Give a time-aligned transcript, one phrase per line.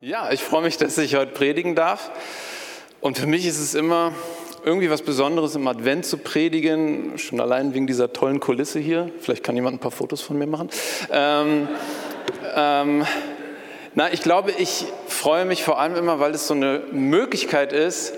[0.00, 2.12] Ja, ich freue mich, dass ich heute predigen darf.
[3.00, 4.12] Und für mich ist es immer
[4.64, 9.10] irgendwie was Besonderes, im Advent zu predigen, schon allein wegen dieser tollen Kulisse hier.
[9.20, 10.70] Vielleicht kann jemand ein paar Fotos von mir machen.
[11.10, 11.66] Ähm,
[12.54, 13.06] ähm,
[13.96, 18.14] na, ich glaube, ich freue mich vor allem immer, weil es so eine Möglichkeit ist,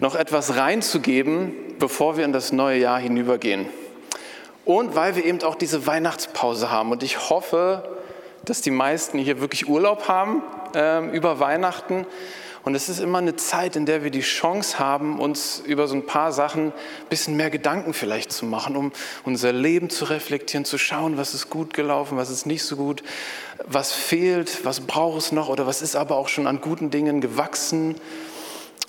[0.00, 3.64] noch etwas reinzugeben, bevor wir in das neue Jahr hinübergehen.
[4.66, 6.92] Und weil wir eben auch diese Weihnachtspause haben.
[6.92, 7.82] Und ich hoffe,
[8.44, 10.42] dass die meisten hier wirklich Urlaub haben
[10.74, 12.06] ähm, über Weihnachten.
[12.64, 15.94] Und es ist immer eine Zeit, in der wir die Chance haben, uns über so
[15.94, 18.90] ein paar Sachen ein bisschen mehr Gedanken vielleicht zu machen, um
[19.24, 23.02] unser Leben zu reflektieren, zu schauen, was ist gut gelaufen, was ist nicht so gut,
[23.66, 27.20] was fehlt, was braucht es noch oder was ist aber auch schon an guten Dingen
[27.20, 27.96] gewachsen.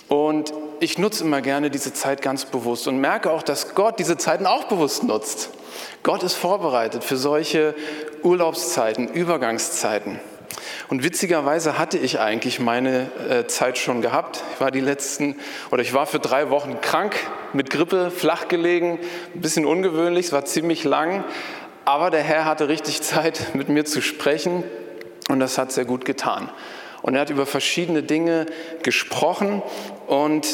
[0.08, 4.18] Und ich nutze immer gerne diese Zeit ganz bewusst und merke auch, dass Gott diese
[4.18, 5.50] Zeiten auch bewusst nutzt.
[6.04, 7.76] Gott ist vorbereitet für solche
[8.24, 10.22] Urlaubszeiten, Übergangszeiten.
[10.90, 14.44] Und witzigerweise hatte ich eigentlich meine äh, Zeit schon gehabt.
[14.54, 15.36] Ich war die letzten,
[15.72, 17.16] oder ich war für drei Wochen krank,
[17.54, 19.00] mit Grippe, flach gelegen,
[19.34, 21.24] ein bisschen ungewöhnlich, es war ziemlich lang.
[21.86, 24.64] Aber der Herr hatte richtig Zeit, mit mir zu sprechen
[25.30, 26.50] und das hat sehr gut getan.
[27.02, 28.48] Und er hat über verschiedene Dinge
[28.82, 29.62] gesprochen
[30.08, 30.48] und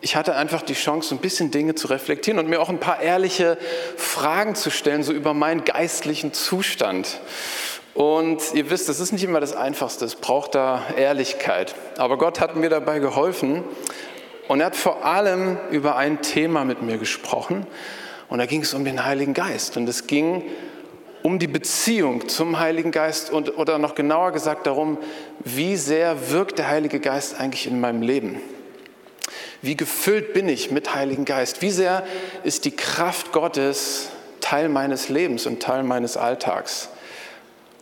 [0.00, 3.00] ich hatte einfach die Chance, ein bisschen Dinge zu reflektieren und mir auch ein paar
[3.00, 3.58] ehrliche
[3.96, 7.20] Fragen zu stellen, so über meinen geistlichen Zustand.
[7.96, 11.74] Und ihr wisst, das ist nicht immer das Einfachste, es braucht da Ehrlichkeit.
[11.96, 13.64] Aber Gott hat mir dabei geholfen
[14.48, 17.66] und er hat vor allem über ein Thema mit mir gesprochen.
[18.28, 19.78] Und da ging es um den Heiligen Geist.
[19.78, 20.42] Und es ging
[21.22, 24.98] um die Beziehung zum Heiligen Geist und, oder noch genauer gesagt darum,
[25.42, 28.42] wie sehr wirkt der Heilige Geist eigentlich in meinem Leben.
[29.62, 31.62] Wie gefüllt bin ich mit Heiligen Geist?
[31.62, 32.06] Wie sehr
[32.44, 34.10] ist die Kraft Gottes
[34.42, 36.90] Teil meines Lebens und Teil meines Alltags?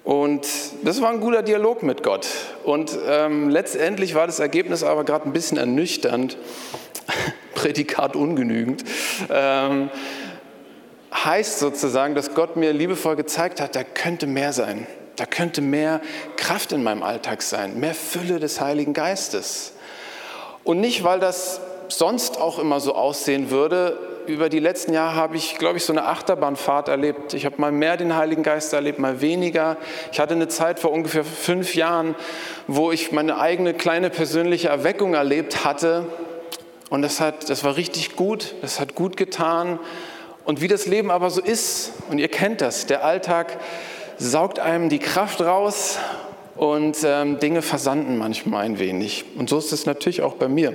[0.05, 0.47] Und
[0.83, 2.27] das war ein guter Dialog mit Gott.
[2.63, 6.37] Und ähm, letztendlich war das Ergebnis aber gerade ein bisschen ernüchternd,
[7.55, 8.85] Prädikat ungenügend.
[9.31, 9.91] Ähm,
[11.15, 14.87] heißt sozusagen, dass Gott mir liebevoll gezeigt hat, da könnte mehr sein.
[15.17, 16.01] Da könnte mehr
[16.37, 19.73] Kraft in meinem Alltag sein, mehr Fülle des Heiligen Geistes.
[20.65, 25.37] Und nicht, weil das sonst auch immer so aussehen würde, über die letzten Jahre habe
[25.37, 27.35] ich, glaube ich, so eine Achterbahnfahrt erlebt.
[27.35, 29.77] Ich habe mal mehr den Heiligen Geist erlebt, mal weniger.
[30.13, 32.15] Ich hatte eine Zeit vor ungefähr fünf Jahren,
[32.67, 36.07] wo ich meine eigene kleine persönliche Erweckung erlebt hatte.
[36.91, 39.79] Und das, hat, das war richtig gut, das hat gut getan.
[40.45, 43.59] Und wie das Leben aber so ist, und ihr kennt das, der Alltag
[44.19, 45.99] saugt einem die Kraft raus
[46.57, 49.25] und ähm, Dinge versanden manchmal ein wenig.
[49.37, 50.75] Und so ist es natürlich auch bei mir.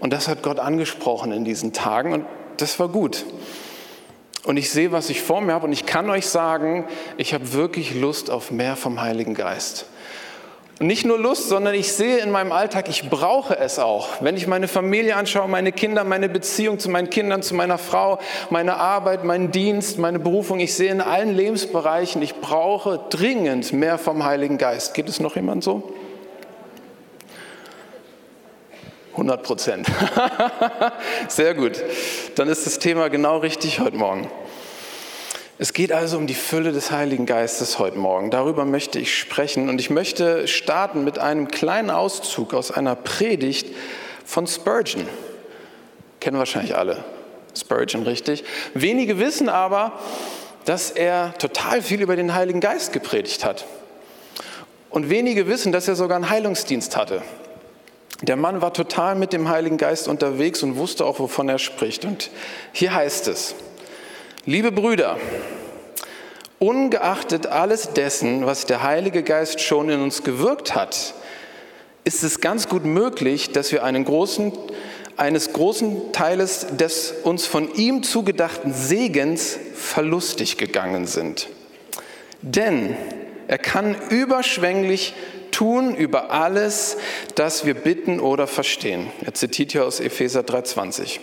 [0.00, 2.12] Und das hat Gott angesprochen in diesen Tagen.
[2.12, 3.24] Und das war gut.
[4.44, 6.84] Und ich sehe, was ich vor mir habe und ich kann euch sagen,
[7.16, 9.86] ich habe wirklich Lust auf mehr vom Heiligen Geist.
[10.78, 14.08] Und nicht nur Lust, sondern ich sehe in meinem Alltag, ich brauche es auch.
[14.20, 18.18] Wenn ich meine Familie anschaue, meine Kinder, meine Beziehung zu meinen Kindern, zu meiner Frau,
[18.50, 23.96] meine Arbeit, meinen Dienst, meine Berufung, ich sehe in allen Lebensbereichen, ich brauche dringend mehr
[23.96, 24.92] vom Heiligen Geist.
[24.92, 25.82] Geht es noch jemand so?
[29.16, 29.86] 100 Prozent.
[31.28, 31.82] Sehr gut.
[32.34, 34.30] Dann ist das Thema genau richtig heute Morgen.
[35.58, 38.30] Es geht also um die Fülle des Heiligen Geistes heute Morgen.
[38.30, 43.74] Darüber möchte ich sprechen und ich möchte starten mit einem kleinen Auszug aus einer Predigt
[44.26, 45.08] von Spurgeon.
[46.20, 47.02] Kennen wahrscheinlich alle.
[47.56, 48.44] Spurgeon, richtig.
[48.74, 49.98] Wenige wissen aber,
[50.66, 53.64] dass er total viel über den Heiligen Geist gepredigt hat.
[54.90, 57.22] Und wenige wissen, dass er sogar einen Heilungsdienst hatte.
[58.22, 62.04] Der Mann war total mit dem Heiligen Geist unterwegs und wusste auch, wovon er spricht.
[62.04, 62.30] Und
[62.72, 63.54] hier heißt es,
[64.46, 65.18] liebe Brüder,
[66.58, 71.14] ungeachtet alles dessen, was der Heilige Geist schon in uns gewirkt hat,
[72.04, 74.52] ist es ganz gut möglich, dass wir einen großen,
[75.18, 81.48] eines großen Teiles des uns von ihm zugedachten Segens verlustig gegangen sind.
[82.40, 82.96] Denn
[83.48, 85.14] er kann überschwänglich
[85.56, 86.98] tun über alles,
[87.34, 89.06] das wir bitten oder verstehen.
[89.24, 91.18] Er zitiert hier aus Epheser 3:20.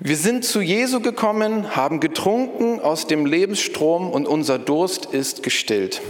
[0.00, 6.00] Wir sind zu Jesu gekommen, haben getrunken aus dem Lebensstrom und unser Durst ist gestillt.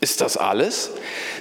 [0.00, 0.92] Ist das alles?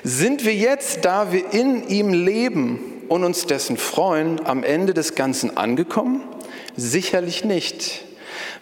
[0.03, 5.15] Sind wir jetzt, da wir in ihm leben und uns dessen freuen, am Ende des
[5.15, 6.24] Ganzen angekommen?
[6.75, 8.04] Sicherlich nicht.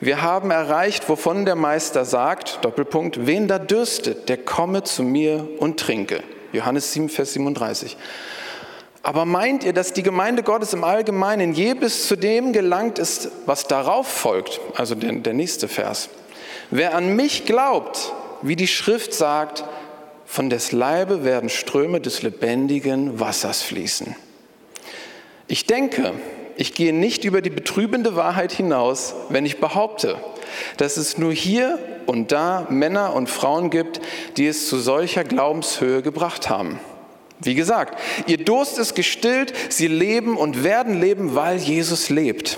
[0.01, 5.45] Wir haben erreicht, wovon der Meister sagt, Doppelpunkt, wen da dürstet, der komme zu mir
[5.59, 6.23] und trinke.
[6.53, 7.97] Johannes 7, Vers 37.
[9.03, 13.29] Aber meint ihr, dass die Gemeinde Gottes im Allgemeinen je bis zu dem gelangt ist,
[13.45, 14.61] was darauf folgt?
[14.75, 16.09] Also der, der nächste Vers.
[16.71, 19.65] Wer an mich glaubt, wie die Schrift sagt,
[20.25, 24.15] von des Leibe werden Ströme des lebendigen Wassers fließen.
[25.47, 26.13] Ich denke,
[26.59, 30.17] ich gehe nicht über die betrübende Wahrheit hinaus, wenn ich behaupte,
[30.75, 34.01] dass es nur hier und da Männer und Frauen gibt,
[34.35, 36.77] die es zu solcher Glaubenshöhe gebracht haben.
[37.39, 37.97] Wie gesagt,
[38.27, 42.57] ihr Durst ist gestillt, sie leben und werden leben, weil Jesus lebt.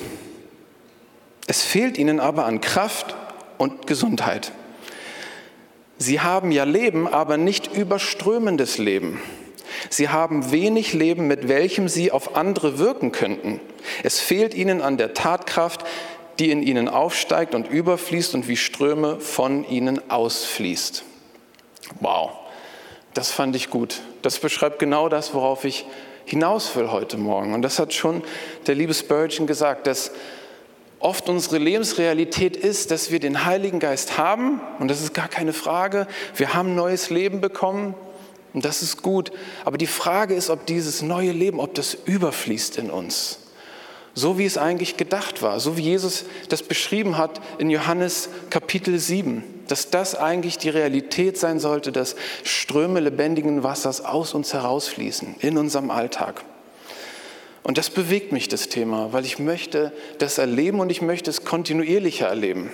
[1.46, 3.16] Es fehlt ihnen aber an Kraft
[3.60, 4.52] und Gesundheit.
[6.00, 9.22] Sie haben ja Leben, aber nicht überströmendes Leben.
[9.90, 13.60] Sie haben wenig Leben, mit welchem sie auf andere wirken könnten.
[14.04, 15.86] Es fehlt ihnen an der Tatkraft,
[16.40, 21.04] die in ihnen aufsteigt und überfließt und wie Ströme von ihnen ausfließt.
[22.00, 22.32] Wow,
[23.14, 24.02] das fand ich gut.
[24.22, 25.86] Das beschreibt genau das, worauf ich
[26.26, 27.54] hinaus will heute Morgen.
[27.54, 28.24] Und das hat schon
[28.68, 30.12] der liebe Spurgeon gesagt, dass
[31.00, 35.54] oft unsere Lebensrealität ist, dass wir den Heiligen Geist haben, und das ist gar keine
[35.54, 36.08] Frage.
[36.36, 37.96] Wir haben neues Leben bekommen,
[38.54, 39.32] und das ist gut.
[39.66, 43.40] Aber die Frage ist, ob dieses neue Leben, ob das überfließt in uns.
[44.14, 49.00] So wie es eigentlich gedacht war, so wie Jesus das beschrieben hat in Johannes Kapitel
[49.00, 55.36] 7, dass das eigentlich die Realität sein sollte, dass Ströme lebendigen Wassers aus uns herausfließen
[55.40, 56.44] in unserem Alltag.
[57.64, 61.46] Und das bewegt mich, das Thema, weil ich möchte das erleben und ich möchte es
[61.46, 62.72] kontinuierlicher erleben.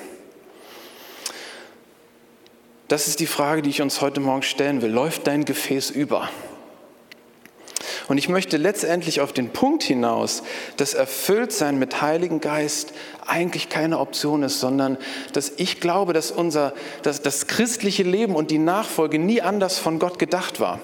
[2.88, 4.92] Das ist die Frage, die ich uns heute Morgen stellen will.
[4.92, 6.30] Läuft dein Gefäß über?
[8.08, 10.44] Und ich möchte letztendlich auf den Punkt hinaus,
[10.78, 12.94] dass Erfülltsein mit Heiligen Geist
[13.26, 14.98] eigentlich keine Option ist, sondern
[15.34, 16.74] dass ich glaube, dass unser,
[17.04, 20.80] dass das christliche Leben und die Nachfolge nie anders von Gott gedacht war.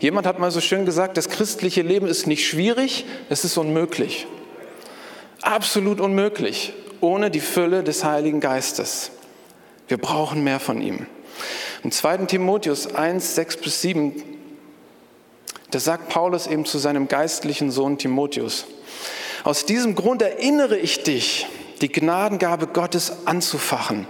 [0.00, 4.26] Jemand hat mal so schön gesagt, das christliche Leben ist nicht schwierig, es ist unmöglich.
[5.42, 9.12] Absolut unmöglich, ohne die Fülle des Heiligen Geistes.
[9.86, 11.06] Wir brauchen mehr von ihm.
[11.82, 12.18] Im 2.
[12.26, 14.22] Timotheus 1, 6 bis 7,
[15.70, 18.66] da sagt Paulus eben zu seinem geistlichen Sohn Timotheus,
[19.42, 21.46] aus diesem Grund erinnere ich dich,
[21.80, 24.06] die Gnadengabe Gottes anzufachen,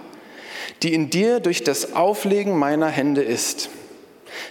[0.82, 3.70] die in dir durch das Auflegen meiner Hände ist.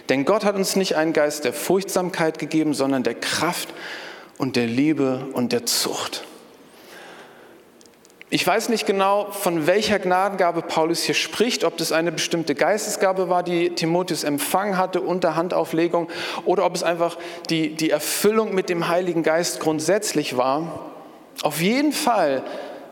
[0.08, 3.72] Denn Gott hat uns nicht einen Geist der Furchtsamkeit gegeben, sondern der Kraft
[4.36, 6.24] und der Liebe und der Zucht.
[8.30, 13.28] Ich weiß nicht genau, von welcher Gnadengabe Paulus hier spricht, ob das eine bestimmte Geistesgabe
[13.28, 16.08] war, die Timotheus empfangen hatte unter Handauflegung,
[16.44, 17.18] oder ob es einfach
[17.50, 20.90] die, die Erfüllung mit dem Heiligen Geist grundsätzlich war.
[21.42, 22.42] Auf jeden Fall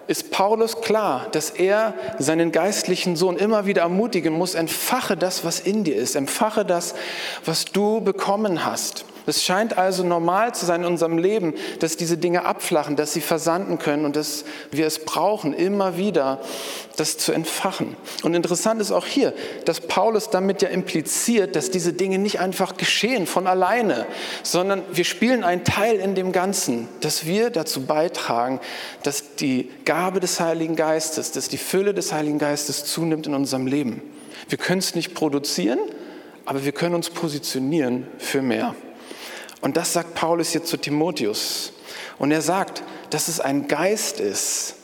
[0.07, 5.61] ist Paulus klar, dass er seinen geistlichen Sohn immer wieder ermutigen muss, entfache das, was
[5.61, 6.95] in dir ist, entfache das,
[7.45, 9.07] was du bekommen hast.
[9.27, 13.21] Es scheint also normal zu sein in unserem Leben, dass diese Dinge abflachen, dass sie
[13.21, 16.41] versanden können und dass wir es brauchen, immer wieder
[16.97, 17.97] das zu entfachen.
[18.23, 19.33] Und interessant ist auch hier,
[19.65, 24.07] dass Paulus damit ja impliziert, dass diese Dinge nicht einfach geschehen von alleine,
[24.43, 28.61] sondern wir spielen einen Teil in dem Ganzen, dass wir dazu beitragen,
[29.03, 33.67] dass die Gabe des Heiligen Geistes, dass die Fülle des Heiligen Geistes zunimmt in unserem
[33.67, 34.03] Leben.
[34.49, 35.79] Wir können es nicht produzieren,
[36.45, 38.75] aber wir können uns positionieren für mehr.
[39.63, 41.73] Und das sagt Paulus hier zu Timotheus.
[42.19, 44.75] Und er sagt, dass es ein Geist ist,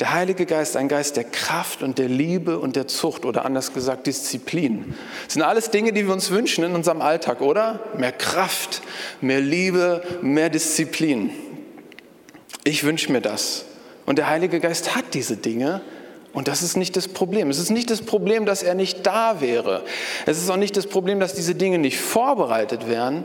[0.00, 3.72] der Heilige Geist, ein Geist der Kraft und der Liebe und der Zucht oder anders
[3.72, 4.94] gesagt Disziplin.
[5.24, 7.80] Das sind alles Dinge, die wir uns wünschen in unserem Alltag, oder?
[7.96, 8.82] Mehr Kraft,
[9.22, 11.30] mehr Liebe, mehr Disziplin.
[12.64, 13.64] Ich wünsche mir das.
[14.04, 15.80] Und der Heilige Geist hat diese Dinge
[16.32, 17.48] und das ist nicht das Problem.
[17.48, 19.82] Es ist nicht das Problem, dass er nicht da wäre.
[20.26, 23.24] Es ist auch nicht das Problem, dass diese Dinge nicht vorbereitet wären,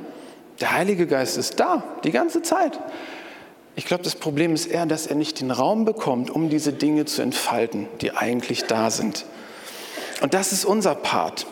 [0.61, 2.79] der Heilige Geist ist da, die ganze Zeit.
[3.75, 7.05] Ich glaube, das Problem ist eher, dass er nicht den Raum bekommt, um diese Dinge
[7.05, 9.25] zu entfalten, die eigentlich da sind.
[10.21, 11.47] Und das ist unser Part.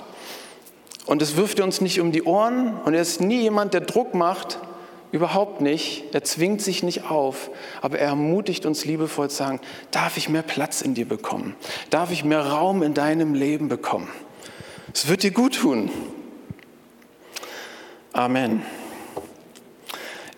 [1.05, 3.81] Und es wirft er uns nicht um die Ohren und er ist nie jemand, der
[3.81, 4.59] Druck macht,
[5.11, 6.03] überhaupt nicht.
[6.13, 7.49] Er zwingt sich nicht auf,
[7.81, 11.55] aber er ermutigt uns liebevoll zu sagen, darf ich mehr Platz in dir bekommen?
[11.89, 14.09] Darf ich mehr Raum in deinem Leben bekommen?
[14.93, 15.89] Es wird dir gut tun.
[18.13, 18.61] Amen.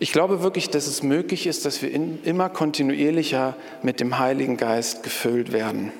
[0.01, 5.03] Ich glaube wirklich, dass es möglich ist, dass wir immer kontinuierlicher mit dem Heiligen Geist
[5.03, 5.91] gefüllt werden.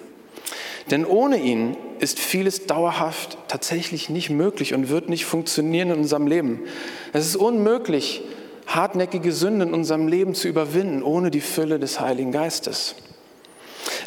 [0.90, 6.26] Denn ohne ihn ist vieles dauerhaft tatsächlich nicht möglich und wird nicht funktionieren in unserem
[6.26, 6.62] Leben.
[7.14, 8.24] Es ist unmöglich,
[8.66, 12.96] hartnäckige Sünden in unserem Leben zu überwinden, ohne die Fülle des Heiligen Geistes.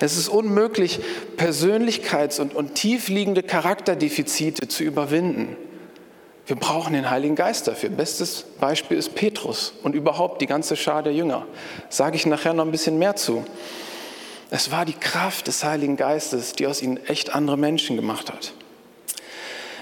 [0.00, 0.98] Es ist unmöglich,
[1.36, 5.56] Persönlichkeits- und, und tiefliegende Charakterdefizite zu überwinden,
[6.46, 7.88] wir brauchen den Heiligen Geist dafür.
[7.88, 11.46] Bestes Beispiel ist Petrus und überhaupt die ganze Schar der Jünger.
[11.88, 13.44] Sage ich nachher noch ein bisschen mehr zu.
[14.50, 18.52] Es war die Kraft des Heiligen Geistes, die aus ihnen echt andere Menschen gemacht hat.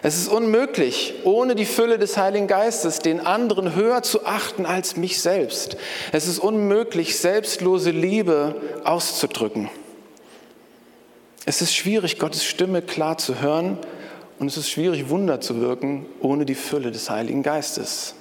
[0.04, 4.97] Es ist unmöglich, ohne die Fülle des Heiligen Geistes den anderen höher zu achten als
[4.97, 5.76] mich selbst.
[6.11, 8.54] Es ist unmöglich, selbstlose Liebe
[8.85, 9.69] auszudrücken.
[11.45, 13.78] Es ist schwierig, Gottes Stimme klar zu hören
[14.42, 18.16] und es ist schwierig, Wunder zu wirken ohne die Fülle des Heiligen Geistes.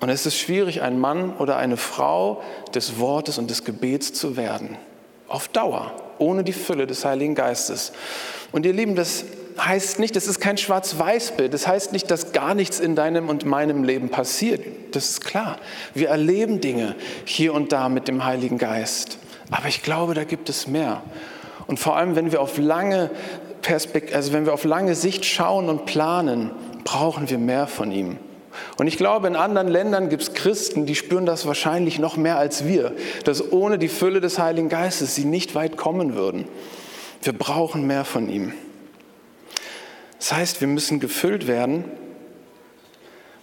[0.00, 2.42] Und es ist schwierig, ein Mann oder eine Frau
[2.74, 4.78] des Wortes und des Gebets zu werden.
[5.28, 7.92] Auf Dauer, ohne die Fülle des Heiligen Geistes.
[8.50, 9.26] Und ihr Lieben, das
[9.60, 11.52] heißt nicht, das ist kein Schwarz-Weiß-Bild.
[11.52, 14.64] Das heißt nicht, dass gar nichts in deinem und meinem Leben passiert.
[14.92, 15.58] Das ist klar.
[15.92, 16.94] Wir erleben Dinge
[17.26, 19.18] hier und da mit dem Heiligen Geist.
[19.50, 21.02] Aber ich glaube, da gibt es mehr.
[21.66, 23.10] Und vor allem, wenn wir auf lange
[23.68, 26.52] Perspekt also wenn wir auf lange Sicht schauen und planen,
[26.84, 28.16] brauchen wir mehr von ihm.
[28.78, 32.38] Und ich glaube, in anderen Ländern gibt es Christen, die spüren das wahrscheinlich noch mehr
[32.38, 32.92] als wir,
[33.24, 36.48] dass ohne die Fülle des Heiligen Geistes sie nicht weit kommen würden.
[37.20, 38.54] Wir brauchen mehr von ihm.
[40.18, 41.84] Das heißt, wir müssen gefüllt werden.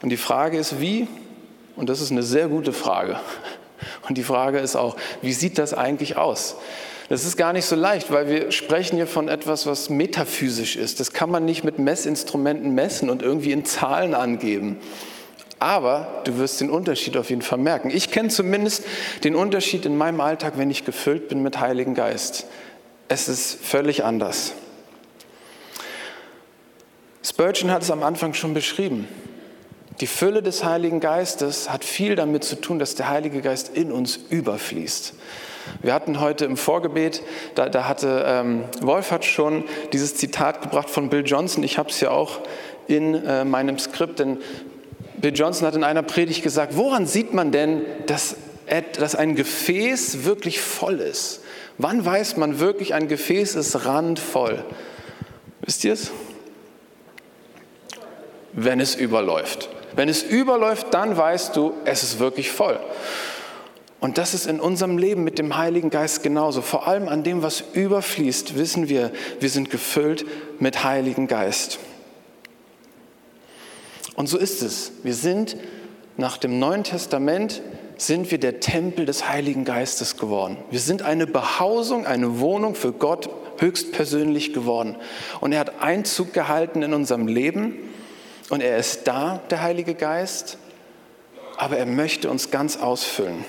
[0.01, 1.07] Und die Frage ist, wie?
[1.75, 3.19] Und das ist eine sehr gute Frage.
[4.09, 6.55] Und die Frage ist auch, wie sieht das eigentlich aus?
[7.07, 10.99] Das ist gar nicht so leicht, weil wir sprechen hier von etwas, was metaphysisch ist.
[10.99, 14.77] Das kann man nicht mit Messinstrumenten messen und irgendwie in Zahlen angeben.
[15.59, 17.89] Aber du wirst den Unterschied auf jeden Fall merken.
[17.89, 18.83] Ich kenne zumindest
[19.23, 22.47] den Unterschied in meinem Alltag, wenn ich gefüllt bin mit Heiligen Geist.
[23.07, 24.53] Es ist völlig anders.
[27.23, 29.07] Spurgeon hat es am Anfang schon beschrieben.
[30.01, 33.93] Die Fülle des Heiligen Geistes hat viel damit zu tun, dass der Heilige Geist in
[33.93, 35.13] uns überfließt.
[35.81, 37.23] Wir hatten heute im Vorgebet,
[37.55, 41.63] da, da hatte ähm, Wolfert schon dieses Zitat gebracht von Bill Johnson.
[41.63, 42.41] Ich habe es ja auch
[42.87, 44.37] in äh, meinem Skript, denn
[45.17, 48.35] Bill Johnson hat in einer Predigt gesagt, woran sieht man denn, dass,
[48.99, 51.41] dass ein Gefäß wirklich voll ist?
[51.77, 54.63] Wann weiß man wirklich, ein Gefäß ist randvoll?
[55.61, 56.11] Wisst ihr es?
[58.51, 59.69] Wenn es überläuft.
[59.95, 62.79] Wenn es überläuft, dann weißt du, es ist wirklich voll.
[63.99, 66.61] Und das ist in unserem Leben mit dem Heiligen Geist genauso.
[66.61, 70.25] Vor allem an dem, was überfließt, wissen wir, wir sind gefüllt
[70.59, 71.79] mit Heiligen Geist.
[74.15, 74.91] Und so ist es.
[75.03, 75.57] Wir sind
[76.17, 77.61] nach dem Neuen Testament
[77.97, 80.57] sind wir der Tempel des Heiligen Geistes geworden.
[80.69, 84.97] Wir sind eine Behausung, eine Wohnung für Gott höchstpersönlich geworden.
[85.39, 87.75] Und er hat Einzug gehalten in unserem Leben.
[88.49, 90.57] Und er ist da, der Heilige Geist.
[91.57, 93.45] Aber er möchte uns ganz ausfüllen.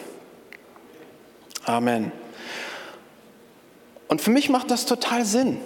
[1.64, 2.12] Amen.
[4.08, 5.58] Und für mich macht das total Sinn,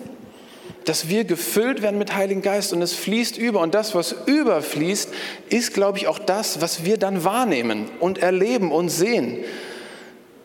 [0.87, 3.61] dass wir gefüllt werden mit Heiligen Geist und es fließt über.
[3.61, 5.11] Und das, was überfließt,
[5.51, 9.45] ist, glaube ich, auch das, was wir dann wahrnehmen und erleben und sehen.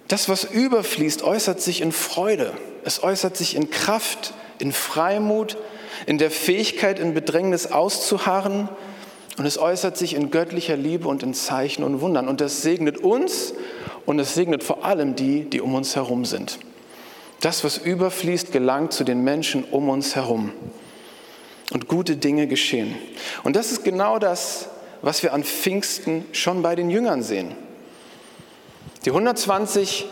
[0.09, 2.53] Das, was überfließt, äußert sich in Freude.
[2.83, 5.57] Es äußert sich in Kraft, in Freimut,
[6.05, 8.69] in der Fähigkeit, in Bedrängnis auszuharren.
[9.37, 12.27] Und es äußert sich in göttlicher Liebe und in Zeichen und Wundern.
[12.27, 13.53] Und das segnet uns
[14.05, 16.59] und es segnet vor allem die, die um uns herum sind.
[17.41, 20.51] Das, was überfließt, gelangt zu den Menschen um uns herum.
[21.71, 22.95] Und gute Dinge geschehen.
[23.43, 24.69] Und das ist genau das,
[25.01, 27.53] was wir an Pfingsten schon bei den Jüngern sehen.
[29.03, 30.05] Die 120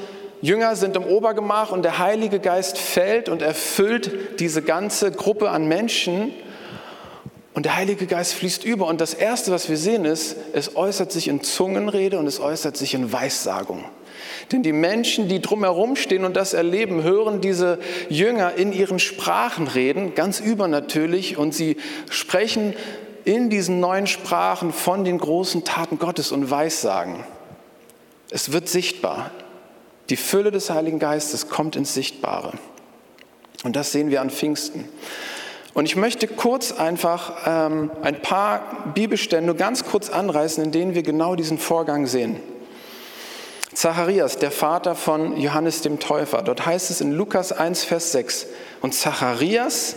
[0.44, 5.70] Jünger sind im Obergemach und der Heilige Geist fällt und erfüllt diese ganze Gruppe an
[5.70, 6.34] Menschen
[7.54, 8.88] und der Heilige Geist fließt über.
[8.88, 12.76] Und das Erste, was wir sehen, ist, es äußert sich in Zungenrede und es äußert
[12.76, 13.86] sich in Weissagung.
[14.52, 19.70] Denn die Menschen, die drumherum stehen und das erleben, hören diese Jünger in ihren Sprachen
[19.70, 21.78] reden, ganz übernatürlich, und sie
[22.10, 22.76] sprechen
[23.24, 27.24] in diesen neuen Sprachen von den großen Taten Gottes und Weissagen.
[28.30, 29.32] Es wird sichtbar.
[30.14, 32.54] Die Fülle des Heiligen Geistes kommt ins Sichtbare.
[33.64, 34.88] Und das sehen wir an Pfingsten.
[35.74, 41.02] Und ich möchte kurz einfach ähm, ein paar Bibelstände ganz kurz anreißen, in denen wir
[41.02, 42.36] genau diesen Vorgang sehen.
[43.74, 46.44] Zacharias, der Vater von Johannes dem Täufer.
[46.44, 48.46] Dort heißt es in Lukas 1, Vers 6.
[48.82, 49.96] Und Zacharias,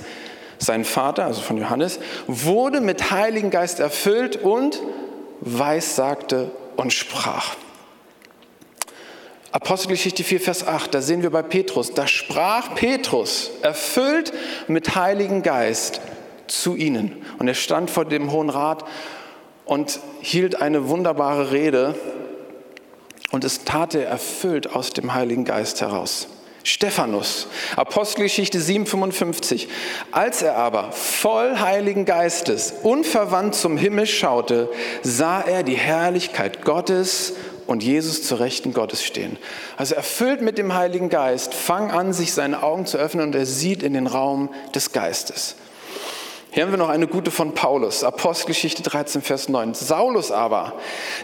[0.57, 4.81] sein Vater, also von Johannes, wurde mit Heiligen Geist erfüllt und
[5.43, 7.57] weissagte und sprach.
[9.57, 14.35] Apostelgeschichte 4, Vers 8, da sehen wir bei Petrus, da sprach Petrus, erfüllt
[14.69, 16.03] mit Heiligen Geist,
[16.47, 17.25] zu ihnen.
[17.39, 18.85] Und er stand vor dem Hohen Rat
[19.65, 21.95] und hielt eine wunderbare Rede
[23.31, 26.29] und es tat er erfüllt aus dem Heiligen Geist heraus.
[26.63, 27.47] Stephanus,
[27.77, 29.69] Apostelgeschichte 7,55.
[30.13, 34.69] Als er aber voll Heiligen Geistes, unverwandt zum Himmel schaute,
[35.03, 37.33] sah er die Herrlichkeit Gottes
[37.67, 39.39] und Jesus zur Rechten Gottes stehen.
[39.77, 43.47] Also erfüllt mit dem Heiligen Geist, fang an, sich seine Augen zu öffnen und er
[43.47, 45.57] sieht in den Raum des Geistes.
[46.57, 49.75] Hier haben wir noch eine gute von Paulus, Apostelgeschichte 13, Vers 9.
[49.75, 50.73] Saulus aber,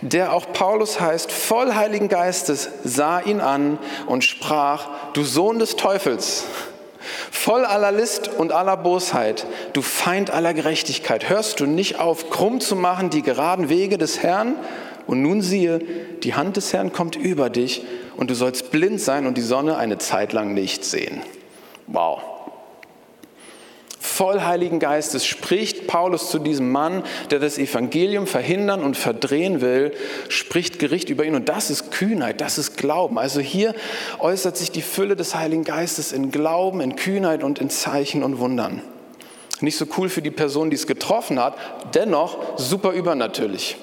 [0.03, 5.77] der auch Paulus heißt, voll Heiligen Geistes, sah ihn an und sprach, du Sohn des
[5.77, 6.45] Teufels,
[7.31, 12.61] voll aller List und aller Bosheit, du Feind aller Gerechtigkeit, hörst du nicht auf, krumm
[12.61, 14.57] zu machen die geraden Wege des Herrn?
[15.06, 15.80] Und nun siehe,
[16.23, 17.85] die Hand des Herrn kommt über dich
[18.16, 21.21] und du sollst blind sein und die Sonne eine Zeit lang nicht sehen.
[21.87, 22.23] Wow
[24.12, 29.92] voll Heiligen Geistes spricht Paulus zu diesem Mann, der das Evangelium verhindern und verdrehen will,
[30.28, 31.35] spricht Gericht über ihn.
[31.35, 33.18] Und das ist Kühnheit, das ist Glauben.
[33.18, 33.75] Also hier
[34.21, 38.38] äußert sich die Fülle des Heiligen Geistes in Glauben, in Kühnheit und in Zeichen und
[38.38, 38.82] Wundern.
[39.61, 41.56] Nicht so cool für die Person, die es getroffen hat,
[41.94, 43.76] dennoch super übernatürlich.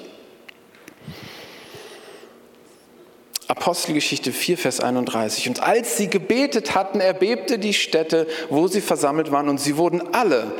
[3.50, 5.48] Apostelgeschichte 4, Vers 31.
[5.48, 10.14] Und als sie gebetet hatten, erbebte die Stätte, wo sie versammelt waren, und sie wurden
[10.14, 10.52] alle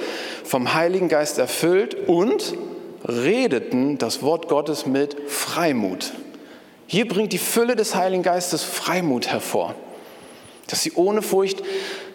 [0.42, 2.54] vom Heiligen Geist erfüllt und
[3.06, 6.12] redeten das Wort Gottes mit Freimut.
[6.88, 9.76] Hier bringt die Fülle des Heiligen Geistes Freimut hervor,
[10.66, 11.62] dass sie ohne Furcht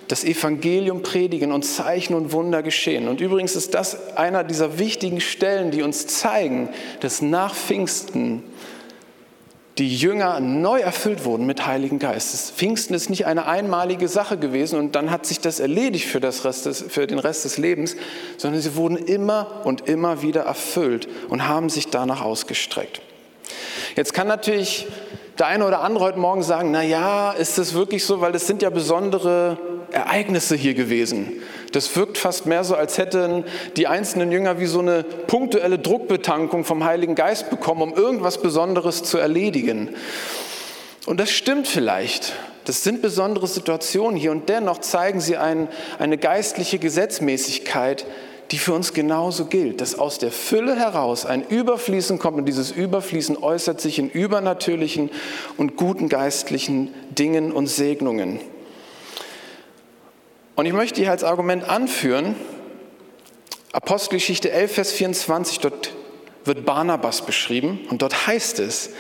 [0.10, 3.08] das Evangelium predigen und Zeichen und Wunder geschehen.
[3.08, 6.68] Und übrigens ist das einer dieser wichtigen Stellen, die uns zeigen,
[7.00, 8.44] dass nach Pfingsten
[9.78, 12.54] die Jünger neu erfüllt wurden mit Heiligen Geist.
[12.54, 16.46] Pfingsten ist nicht eine einmalige Sache gewesen und dann hat sich das erledigt für, das
[16.46, 17.98] Rest des, für den Rest des Lebens,
[18.38, 23.02] sondern sie wurden immer und immer wieder erfüllt und haben sich danach ausgestreckt.
[23.98, 24.88] Jetzt kann natürlich
[25.38, 28.48] der eine oder andere heute Morgen sagen, na ja, ist das wirklich so, weil das
[28.48, 29.58] sind ja besondere
[29.92, 31.34] Ereignisse hier gewesen.
[31.76, 33.44] Das wirkt fast mehr so, als hätten
[33.76, 39.04] die einzelnen Jünger wie so eine punktuelle Druckbetankung vom Heiligen Geist bekommen, um irgendwas Besonderes
[39.04, 39.90] zu erledigen.
[41.06, 42.32] Und das stimmt vielleicht.
[42.64, 45.68] Das sind besondere Situationen hier und dennoch zeigen sie ein,
[46.00, 48.06] eine geistliche Gesetzmäßigkeit,
[48.52, 52.72] die für uns genauso gilt, dass aus der Fülle heraus ein Überfließen kommt und dieses
[52.72, 55.10] Überfließen äußert sich in übernatürlichen
[55.58, 58.40] und guten geistlichen Dingen und Segnungen.
[60.56, 62.36] Und ich möchte hier als Argument anführen,
[63.74, 65.94] Apostelgeschichte 11, Vers 24, dort
[66.46, 68.92] wird Barnabas beschrieben und dort heißt es,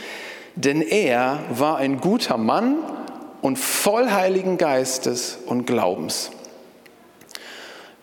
[0.56, 2.78] denn er war ein guter Mann
[3.42, 6.32] und voll Heiligen Geistes und Glaubens.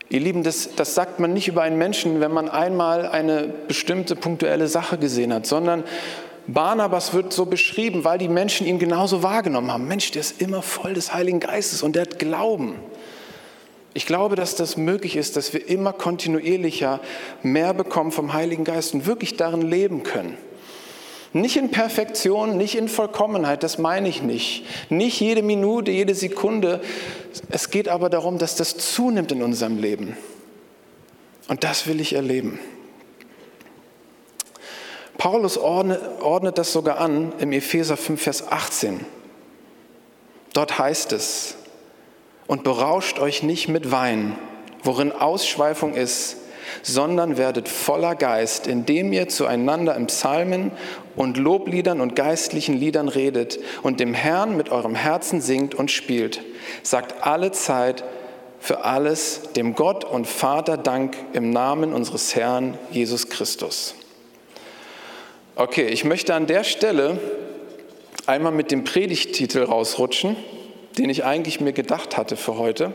[0.09, 4.15] Ihr Lieben, das, das sagt man nicht über einen Menschen, wenn man einmal eine bestimmte
[4.15, 5.83] punktuelle Sache gesehen hat, sondern
[6.47, 9.87] Barnabas wird so beschrieben, weil die Menschen ihn genauso wahrgenommen haben.
[9.87, 12.75] Mensch, der ist immer voll des Heiligen Geistes und der hat Glauben.
[13.93, 16.99] Ich glaube, dass das möglich ist, dass wir immer kontinuierlicher
[17.43, 20.37] mehr bekommen vom Heiligen Geist und wirklich darin leben können.
[21.31, 24.65] Nicht in Perfektion, nicht in Vollkommenheit, das meine ich nicht.
[24.89, 26.81] Nicht jede Minute, jede Sekunde.
[27.49, 30.15] Es geht aber darum, dass das zunimmt in unserem Leben.
[31.47, 32.59] Und das will ich erleben.
[35.17, 39.05] Paulus ordnet das sogar an im Epheser 5, Vers 18.
[40.53, 41.55] Dort heißt es,
[42.47, 44.37] und berauscht euch nicht mit Wein,
[44.83, 46.37] worin Ausschweifung ist,
[46.81, 50.71] sondern werdet voller Geist, indem ihr zueinander im Psalmen
[51.15, 56.41] und Lobliedern und geistlichen Liedern redet und dem Herrn mit eurem Herzen singt und spielt.
[56.81, 58.03] Sagt alle Zeit
[58.59, 63.95] für alles dem Gott und Vater Dank im Namen unseres Herrn Jesus Christus.
[65.55, 67.19] Okay, ich möchte an der Stelle
[68.25, 70.35] einmal mit dem Predigttitel rausrutschen,
[70.97, 72.93] den ich eigentlich mir gedacht hatte für heute.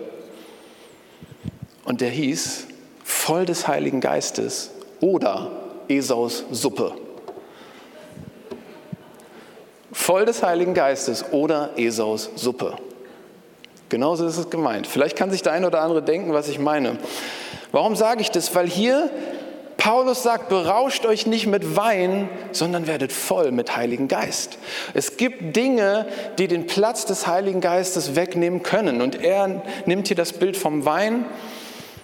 [1.84, 2.66] Und der hieß
[3.04, 5.50] voll des Heiligen Geistes oder
[5.88, 6.92] Esaus Suppe.
[9.92, 12.76] Voll des Heiligen Geistes oder Esaus Suppe.
[13.88, 14.86] Genauso ist es gemeint.
[14.86, 16.98] Vielleicht kann sich der eine oder andere denken, was ich meine.
[17.72, 18.54] Warum sage ich das?
[18.54, 19.10] Weil hier
[19.78, 24.58] Paulus sagt, berauscht euch nicht mit Wein, sondern werdet voll mit Heiligen Geist.
[24.92, 29.00] Es gibt Dinge, die den Platz des Heiligen Geistes wegnehmen können.
[29.00, 31.24] Und er nimmt hier das Bild vom Wein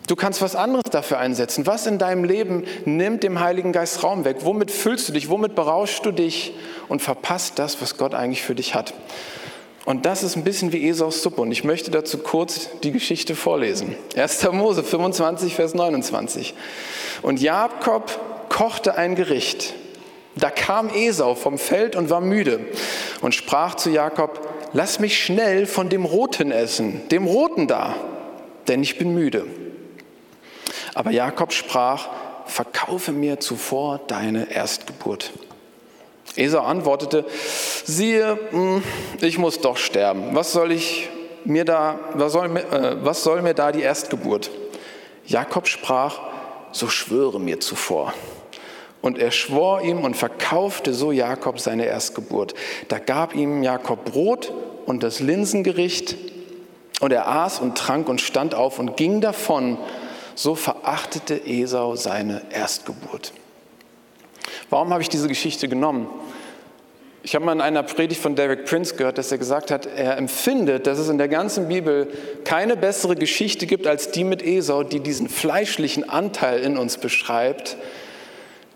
[0.06, 1.66] Du kannst was anderes dafür einsetzen.
[1.66, 4.38] Was in deinem Leben nimmt dem Heiligen Geist Raum weg?
[4.40, 5.30] Womit füllst du dich?
[5.30, 6.52] Womit berauschst du dich
[6.88, 8.92] und verpasst das, was Gott eigentlich für dich hat?
[9.84, 11.42] Und das ist ein bisschen wie Esaus Suppe.
[11.42, 13.94] Und ich möchte dazu kurz die Geschichte vorlesen.
[14.16, 14.50] 1.
[14.52, 16.54] Mose 25, Vers 29.
[17.22, 19.74] Und Jakob kochte ein Gericht.
[20.36, 22.60] Da kam Esau vom Feld und war müde
[23.20, 24.40] und sprach zu Jakob,
[24.72, 27.94] lass mich schnell von dem Roten essen, dem Roten da,
[28.66, 29.46] denn ich bin müde.
[30.94, 32.08] Aber Jakob sprach,
[32.46, 35.32] verkaufe mir zuvor deine Erstgeburt.
[36.36, 37.24] Esau antwortete,
[37.84, 38.82] siehe, hm,
[39.20, 40.34] ich muss doch sterben.
[40.34, 41.08] Was soll ich
[41.44, 44.50] mir da, was soll, äh, was soll mir da die Erstgeburt?
[45.26, 46.20] Jakob sprach,
[46.72, 48.12] so schwöre mir zuvor.
[49.00, 52.54] Und er schwor ihm und verkaufte so Jakob seine Erstgeburt.
[52.88, 54.52] Da gab ihm Jakob Brot
[54.86, 56.16] und das Linsengericht,
[57.00, 59.78] und er aß und trank und stand auf und ging davon.
[60.34, 63.32] So verachtete Esau seine Erstgeburt.
[64.70, 66.08] Warum habe ich diese Geschichte genommen?
[67.22, 70.18] Ich habe mal in einer Predigt von Derek Prince gehört, dass er gesagt hat, er
[70.18, 72.08] empfindet, dass es in der ganzen Bibel
[72.44, 77.78] keine bessere Geschichte gibt als die mit Esau, die diesen fleischlichen Anteil in uns beschreibt,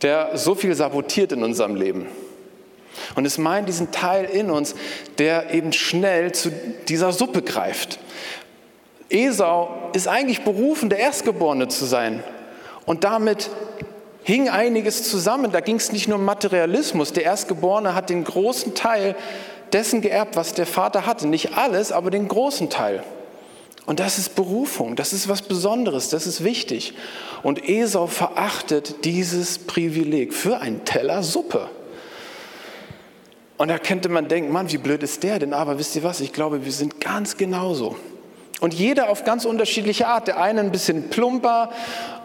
[0.01, 2.07] der so viel sabotiert in unserem Leben.
[3.16, 4.74] Und es meint diesen Teil in uns,
[5.18, 6.51] der eben schnell zu
[6.88, 7.98] dieser Suppe greift.
[9.11, 12.22] Esau ist eigentlich berufen, der Erstgeborene zu sein.
[12.87, 13.51] Und damit
[14.29, 15.53] hing einiges zusammen.
[15.53, 17.14] Da ging es nicht nur um Materialismus.
[17.14, 19.17] Der Erstgeborene hat den großen Teil
[19.73, 21.27] dessen geerbt, was der Vater hatte.
[21.27, 23.03] Nicht alles, aber den großen Teil.
[23.87, 26.93] Und das ist Berufung, das ist was Besonderes, das ist wichtig.
[27.43, 31.71] Und Esau verachtet dieses Privileg für einen Teller Suppe.
[33.57, 35.55] Und da könnte man denken, Mann, wie blöd ist der denn?
[35.55, 37.97] Aber wisst ihr was, ich glaube, wir sind ganz genauso.
[38.61, 40.29] Und jeder auf ganz unterschiedliche Art.
[40.29, 41.71] Der eine ein bisschen plumper,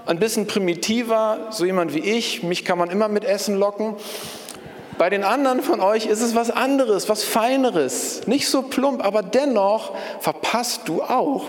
[0.06, 2.44] ein bisschen primitiver, so jemand wie ich.
[2.44, 3.96] Mich kann man immer mit Essen locken.
[4.98, 8.28] Bei den anderen von euch ist es was anderes, was Feineres.
[8.28, 11.46] Nicht so plump, aber dennoch verpasst du auch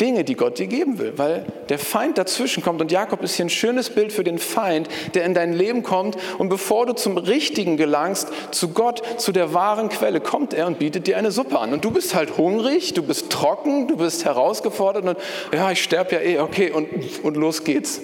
[0.00, 2.80] Dinge, die Gott dir geben will, weil der Feind dazwischen kommt.
[2.80, 6.16] Und Jakob ist hier ein schönes Bild für den Feind, der in dein Leben kommt.
[6.38, 10.78] Und bevor du zum Richtigen gelangst, zu Gott, zu der wahren Quelle, kommt er und
[10.78, 11.72] bietet dir eine Suppe an.
[11.72, 15.18] Und du bist halt hungrig, du bist trocken, du bist herausgefordert und
[15.52, 16.88] ja, ich sterbe ja eh, okay, und,
[17.22, 18.00] und los geht's.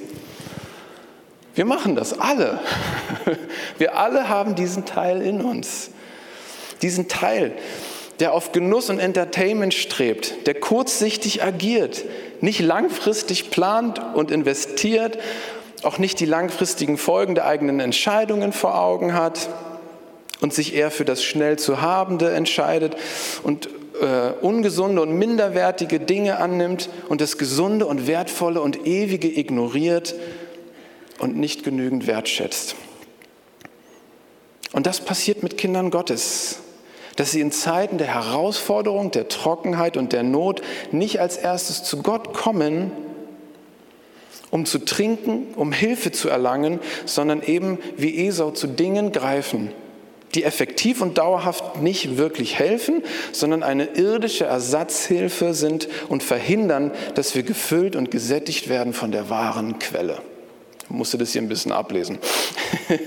[1.54, 2.58] Wir machen das alle.
[3.78, 5.90] Wir alle haben diesen Teil in uns.
[6.82, 7.52] Diesen Teil,
[8.20, 12.04] der auf Genuss und Entertainment strebt, der kurzsichtig agiert,
[12.40, 15.18] nicht langfristig plant und investiert,
[15.82, 19.48] auch nicht die langfristigen Folgen der eigenen Entscheidungen vor Augen hat
[20.40, 22.96] und sich eher für das schnell zu habende entscheidet
[23.42, 23.68] und
[24.00, 30.14] äh, ungesunde und minderwertige Dinge annimmt und das Gesunde und Wertvolle und Ewige ignoriert
[31.18, 32.76] und nicht genügend wertschätzt.
[34.72, 36.58] Und das passiert mit Kindern Gottes
[37.16, 42.02] dass sie in Zeiten der Herausforderung, der Trockenheit und der Not nicht als erstes zu
[42.02, 42.90] Gott kommen,
[44.50, 49.72] um zu trinken, um Hilfe zu erlangen, sondern eben wie Esau zu Dingen greifen,
[50.34, 57.34] die effektiv und dauerhaft nicht wirklich helfen, sondern eine irdische Ersatzhilfe sind und verhindern, dass
[57.34, 60.18] wir gefüllt und gesättigt werden von der wahren Quelle.
[60.84, 62.18] Ich musste das hier ein bisschen ablesen.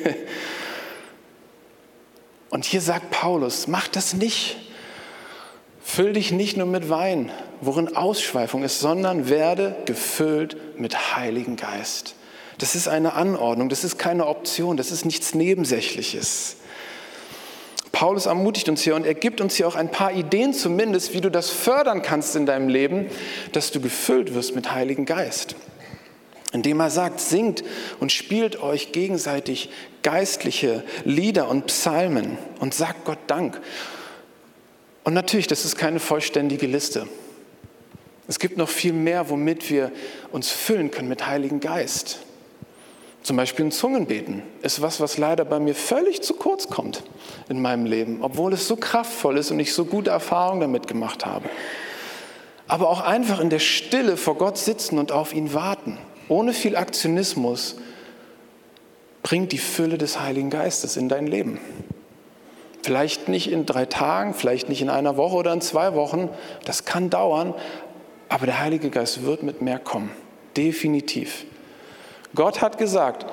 [2.49, 4.57] Und hier sagt Paulus, mach das nicht.
[5.83, 7.31] Füll dich nicht nur mit Wein,
[7.61, 12.15] worin Ausschweifung ist, sondern werde gefüllt mit Heiligen Geist.
[12.57, 16.57] Das ist eine Anordnung, das ist keine Option, das ist nichts Nebensächliches.
[17.91, 21.21] Paulus ermutigt uns hier und er gibt uns hier auch ein paar Ideen zumindest, wie
[21.21, 23.09] du das fördern kannst in deinem Leben,
[23.53, 25.55] dass du gefüllt wirst mit Heiligen Geist
[26.53, 27.63] indem er sagt, singt
[27.99, 29.69] und spielt euch gegenseitig
[30.03, 33.59] geistliche Lieder und Psalmen und sagt Gott Dank.
[35.03, 37.07] Und natürlich, das ist keine vollständige Liste.
[38.27, 39.91] Es gibt noch viel mehr, womit wir
[40.31, 42.19] uns füllen können mit Heiligen Geist.
[43.23, 47.03] Zum Beispiel ein Zungenbeten ist was, was leider bei mir völlig zu kurz kommt
[47.49, 51.25] in meinem Leben, obwohl es so kraftvoll ist und ich so gute Erfahrungen damit gemacht
[51.25, 51.49] habe.
[52.69, 55.97] Aber auch einfach in der Stille vor Gott sitzen und auf ihn warten
[56.29, 57.75] ohne viel Aktionismus
[59.23, 61.59] bringt die Fülle des Heiligen Geistes in dein Leben.
[62.83, 66.29] Vielleicht nicht in drei Tagen, vielleicht nicht in einer Woche oder in zwei Wochen,
[66.63, 67.53] das kann dauern,
[68.29, 70.11] aber der Heilige Geist wird mit mehr kommen,
[70.55, 71.45] definitiv.
[72.35, 73.25] Gott hat gesagt,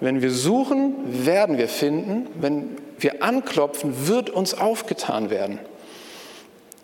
[0.00, 0.94] wenn wir suchen,
[1.26, 5.58] werden wir finden, wenn wir anklopfen, wird uns aufgetan werden.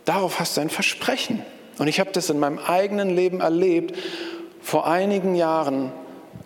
[0.05, 1.43] Darauf hast du ein Versprechen.
[1.79, 3.97] Und ich habe das in meinem eigenen Leben erlebt,
[4.75, 5.93] vor einigen Jahren,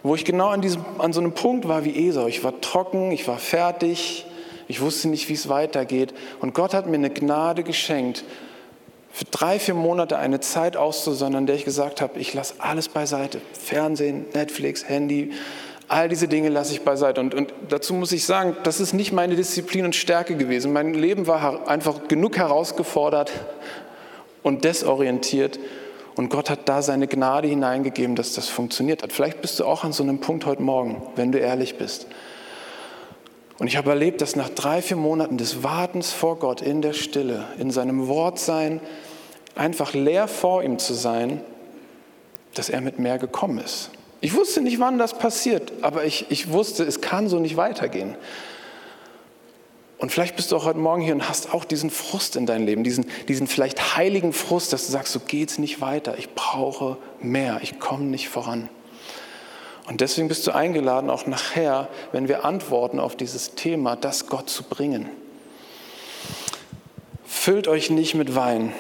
[0.03, 2.27] wo ich genau an, diesem, an so einem Punkt war wie Esau.
[2.27, 4.27] Ich war trocken, ich war fertig,
[4.67, 6.12] ich wusste nicht, wie es weitergeht.
[6.41, 8.25] Und Gott hat mir eine Gnade geschenkt,
[9.11, 12.91] für drei, vier Monate eine Zeit auszusondern, in der ich gesagt habe, ich lasse alles
[12.91, 13.41] beiseite.
[13.59, 15.33] Fernsehen, Netflix, Handy,
[15.88, 17.23] all diese Dinge lasse ich beiseite.
[17.23, 20.75] Und, und dazu muss ich sagen, das ist nicht meine Disziplin und Stärke gewesen.
[20.75, 23.33] Mein Leben war einfach genug herausgefordert
[24.43, 25.59] und desorientiert,
[26.18, 29.12] und Gott hat da seine Gnade hineingegeben, dass das funktioniert hat.
[29.12, 32.09] Vielleicht bist du auch an so einem Punkt heute Morgen, wenn du ehrlich bist.
[33.61, 36.92] Und ich habe erlebt, dass nach drei, vier Monaten des Wartens vor Gott in der
[36.92, 38.81] Stille, in seinem Wort sein,
[39.54, 41.40] einfach leer vor ihm zu sein,
[42.52, 43.90] dass er mit mehr gekommen ist.
[44.20, 48.16] Ich wusste nicht, wann das passiert, aber ich, ich wusste, es kann so nicht weitergehen.
[49.98, 52.66] Und vielleicht bist du auch heute Morgen hier und hast auch diesen Frust in deinem
[52.66, 56.34] Leben, diesen, diesen vielleicht heiligen Frust, dass du sagst, so geht es nicht weiter, ich
[56.34, 58.68] brauche mehr, ich komme nicht voran.
[59.88, 64.48] Und deswegen bist du eingeladen, auch nachher, wenn wir antworten auf dieses Thema, das Gott
[64.48, 65.08] zu bringen.
[67.24, 68.72] Füllt euch nicht mit Wein,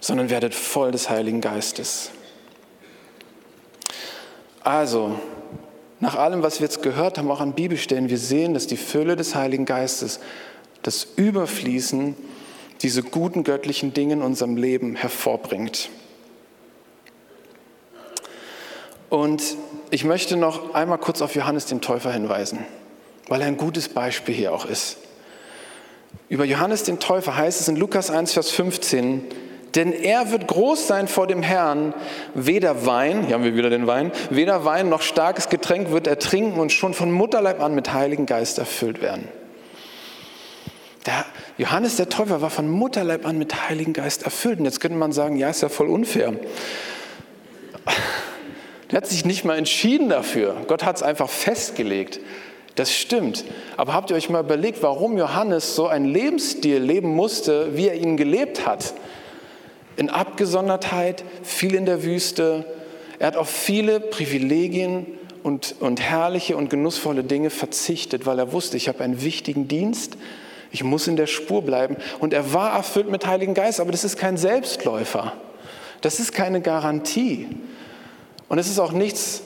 [0.00, 2.10] sondern werdet voll des Heiligen Geistes.
[4.64, 5.18] Also,
[6.02, 9.14] nach allem, was wir jetzt gehört haben, auch an Bibelstellen, wir sehen, dass die Fülle
[9.14, 10.18] des Heiligen Geistes,
[10.82, 12.16] das Überfließen,
[12.82, 15.90] diese guten göttlichen Dinge in unserem Leben hervorbringt.
[19.10, 19.56] Und
[19.90, 22.66] ich möchte noch einmal kurz auf Johannes den Täufer hinweisen,
[23.28, 24.96] weil er ein gutes Beispiel hier auch ist.
[26.28, 29.22] Über Johannes den Täufer heißt es in Lukas 1, Vers 15,
[29.74, 31.94] denn er wird groß sein vor dem Herrn,
[32.34, 36.18] weder Wein, hier haben wir wieder den Wein, weder Wein noch starkes Getränk wird er
[36.18, 39.28] trinken und schon von Mutterleib an mit Heiligen Geist erfüllt werden.
[41.06, 41.24] Der
[41.58, 44.60] Johannes der Täufer war von Mutterleib an mit Heiligen Geist erfüllt.
[44.60, 46.32] Und jetzt könnte man sagen, ja, ist ja voll unfair.
[48.90, 50.56] Der hat sich nicht mal entschieden dafür.
[50.68, 52.20] Gott hat es einfach festgelegt.
[52.76, 53.44] Das stimmt.
[53.76, 57.94] Aber habt ihr euch mal überlegt, warum Johannes so einen Lebensstil leben musste, wie er
[57.94, 58.94] ihn gelebt hat?
[59.96, 62.64] In Abgesondertheit, viel in der Wüste.
[63.18, 65.06] Er hat auf viele Privilegien
[65.42, 70.16] und, und herrliche und genussvolle Dinge verzichtet, weil er wusste, ich habe einen wichtigen Dienst,
[70.70, 71.96] ich muss in der Spur bleiben.
[72.20, 75.34] Und er war erfüllt mit Heiligen Geist, aber das ist kein Selbstläufer.
[76.00, 77.48] Das ist keine Garantie.
[78.48, 79.42] Und es ist auch nichts,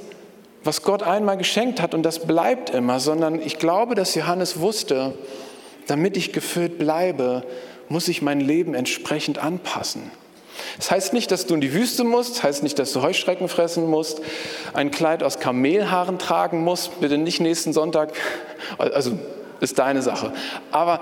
[0.62, 5.14] was Gott einmal geschenkt hat und das bleibt immer, sondern ich glaube, dass Johannes wusste,
[5.86, 7.44] damit ich gefüllt bleibe,
[7.88, 10.10] muss ich mein Leben entsprechend anpassen.
[10.78, 13.48] Das heißt nicht, dass du in die Wüste musst, das heißt nicht, dass du Heuschrecken
[13.48, 14.20] fressen musst,
[14.72, 18.12] ein Kleid aus Kamelhaaren tragen musst, bitte nicht nächsten Sonntag,
[18.78, 19.18] also
[19.60, 20.32] ist deine Sache.
[20.70, 21.00] Aber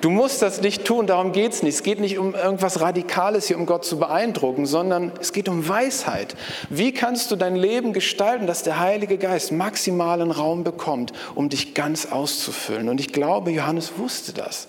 [0.00, 1.74] du musst das nicht tun, darum geht es nicht.
[1.74, 5.68] Es geht nicht um irgendwas Radikales hier, um Gott zu beeindrucken, sondern es geht um
[5.68, 6.34] Weisheit.
[6.68, 11.74] Wie kannst du dein Leben gestalten, dass der Heilige Geist maximalen Raum bekommt, um dich
[11.74, 12.88] ganz auszufüllen?
[12.88, 14.68] Und ich glaube, Johannes wusste das.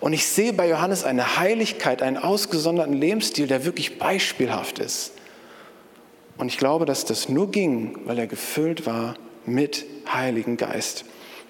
[0.00, 5.12] Und ich sehe bei Johannes eine Heiligkeit, einen ausgesonderten Lebensstil, der wirklich beispielhaft ist.
[6.38, 11.04] Und ich glaube, dass das nur ging, weil er gefüllt war mit Heiligen Geist.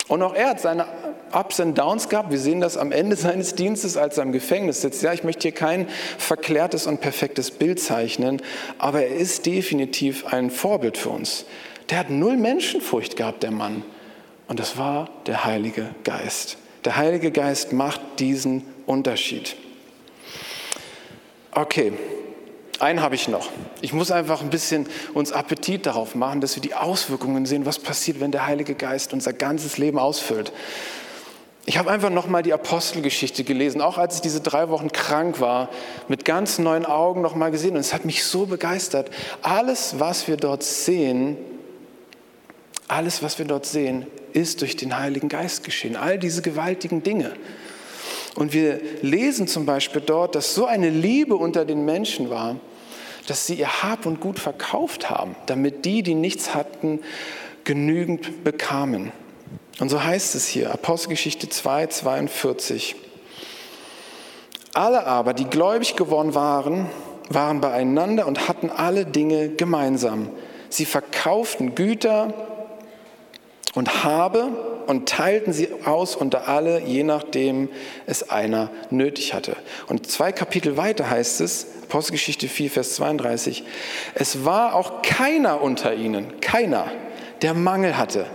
[0.09, 0.87] Und auch er hat seine
[1.33, 2.33] Ups und Downs gehabt.
[2.33, 5.03] Wir sehen das am Ende seines Dienstes, als er im Gefängnis sitzt.
[5.03, 8.43] Ja, ich möchte hier kein verklärtes und perfektes Bild zeichnen,
[8.79, 11.45] aber er ist definitiv ein Vorbild für uns.
[11.91, 13.85] Der hat null Menschenfurcht gehabt, der Mann.
[14.49, 16.59] Und das war der Heilige Geist.
[16.85, 19.57] Der Heilige Geist macht diesen Unterschied.
[21.53, 21.93] Okay,
[22.79, 23.51] einen habe ich noch.
[23.83, 27.79] Ich muss einfach ein bisschen uns Appetit darauf machen, dass wir die Auswirkungen sehen, was
[27.79, 30.53] passiert, wenn der Heilige Geist unser ganzes Leben ausfüllt.
[31.67, 35.69] Ich habe einfach nochmal die Apostelgeschichte gelesen, auch als ich diese drei Wochen krank war,
[36.09, 37.75] mit ganz neuen Augen nochmal gesehen.
[37.75, 39.11] Und es hat mich so begeistert.
[39.43, 41.37] Alles, was wir dort sehen,
[42.91, 45.97] alles, was wir dort sehen, ist durch den Heiligen Geist geschehen.
[45.97, 47.33] All diese gewaltigen Dinge.
[48.35, 52.57] Und wir lesen zum Beispiel dort, dass so eine Liebe unter den Menschen war,
[53.27, 57.01] dass sie ihr Hab und Gut verkauft haben, damit die, die nichts hatten,
[57.65, 59.13] genügend bekamen.
[59.79, 62.97] Und so heißt es hier, Apostelgeschichte 2, 42.
[64.73, 66.87] Alle aber, die gläubig geworden waren,
[67.29, 70.29] waren beieinander und hatten alle Dinge gemeinsam.
[70.69, 72.33] Sie verkauften Güter,
[73.75, 74.49] und habe
[74.87, 77.69] und teilten sie aus unter alle, je nachdem
[78.07, 79.57] es einer nötig hatte.
[79.87, 83.65] Und zwei Kapitel weiter heißt es, Apostelgeschichte 4, Vers 32,
[84.15, 86.91] es war auch keiner unter ihnen, keiner,
[87.43, 88.27] der Mangel hatte.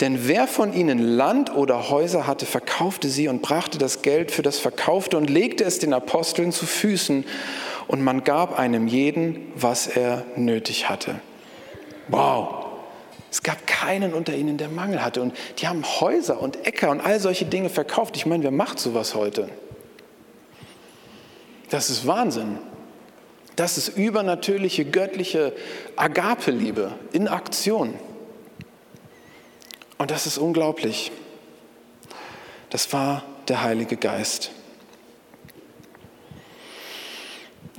[0.00, 4.42] Denn wer von ihnen Land oder Häuser hatte, verkaufte sie und brachte das Geld für
[4.42, 7.24] das Verkaufte und legte es den Aposteln zu Füßen
[7.88, 11.16] und man gab einem jeden, was er nötig hatte.
[12.08, 12.63] Wow,
[13.34, 15.20] es gab keinen unter ihnen, der Mangel hatte.
[15.20, 18.16] Und die haben Häuser und Äcker und all solche Dinge verkauft.
[18.16, 19.48] Ich meine, wer macht sowas heute?
[21.68, 22.58] Das ist Wahnsinn.
[23.56, 25.52] Das ist übernatürliche, göttliche
[25.96, 27.94] Agape-Liebe in Aktion.
[29.98, 31.10] Und das ist unglaublich.
[32.70, 34.52] Das war der Heilige Geist.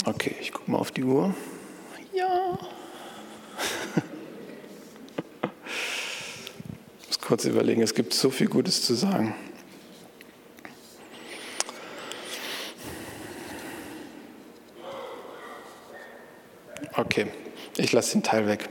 [0.03, 1.33] Okay, ich gucke mal auf die Uhr.
[2.13, 2.59] Ja.
[7.25, 7.81] Kurz überlegen.
[7.81, 9.33] Es gibt so viel Gutes zu sagen.
[16.95, 17.27] Okay,
[17.77, 18.69] ich lasse den Teil weg.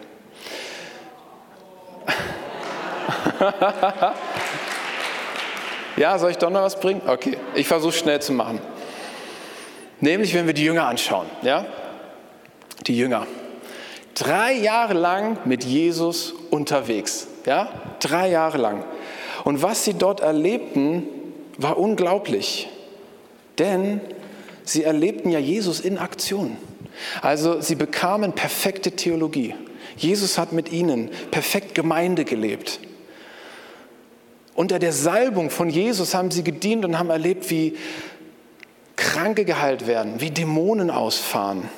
[5.96, 7.02] ja, soll ich doch noch was bringen?
[7.06, 8.60] Okay, ich versuche schnell zu machen.
[10.00, 11.26] Nämlich, wenn wir die Jünger anschauen.
[11.42, 11.66] Ja?
[12.86, 13.26] Die Jünger.
[14.14, 17.26] Drei Jahre lang mit Jesus unterwegs.
[17.46, 17.68] Ja?
[18.00, 18.84] Drei Jahre lang.
[19.44, 21.06] Und was sie dort erlebten,
[21.58, 22.68] war unglaublich.
[23.58, 24.00] Denn
[24.64, 26.56] sie erlebten ja Jesus in Aktion.
[27.20, 29.54] Also sie bekamen perfekte Theologie.
[29.96, 32.80] Jesus hat mit ihnen perfekt Gemeinde gelebt.
[34.54, 37.76] Unter der Salbung von Jesus haben sie gedient und haben erlebt, wie
[38.96, 41.68] Kranke geheilt werden, wie Dämonen ausfahren.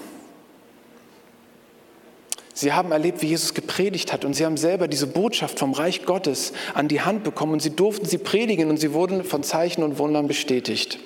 [2.59, 6.07] Sie haben erlebt, wie Jesus gepredigt hat und sie haben selber diese Botschaft vom Reich
[6.07, 9.83] Gottes an die Hand bekommen und sie durften sie predigen und sie wurden von Zeichen
[9.83, 10.99] und Wundern bestätigt.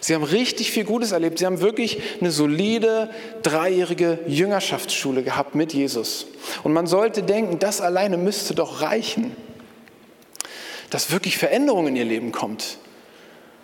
[0.00, 1.40] Sie haben richtig viel Gutes erlebt.
[1.40, 3.10] Sie haben wirklich eine solide
[3.42, 6.28] dreijährige Jüngerschaftsschule gehabt mit Jesus.
[6.62, 9.34] Und man sollte denken, das alleine müsste doch reichen,
[10.90, 12.78] dass wirklich Veränderung in ihr Leben kommt.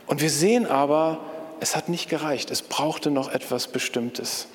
[0.08, 1.20] Und wir sehen aber,
[1.61, 2.50] es hat nicht gereicht.
[2.50, 4.48] Es brauchte noch etwas Bestimmtes.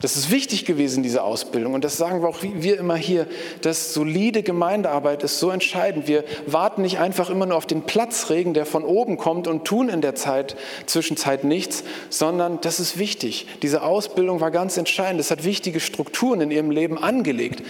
[0.00, 1.74] Das ist wichtig gewesen, diese Ausbildung.
[1.74, 3.26] Und das sagen wir auch wir immer hier,
[3.62, 6.08] dass solide Gemeindearbeit ist so entscheidend.
[6.08, 9.88] Wir warten nicht einfach immer nur auf den Platzregen, der von oben kommt und tun
[9.88, 13.46] in der Zeit, Zwischenzeit nichts, sondern das ist wichtig.
[13.62, 15.20] Diese Ausbildung war ganz entscheidend.
[15.20, 17.62] Es hat wichtige Strukturen in ihrem Leben angelegt.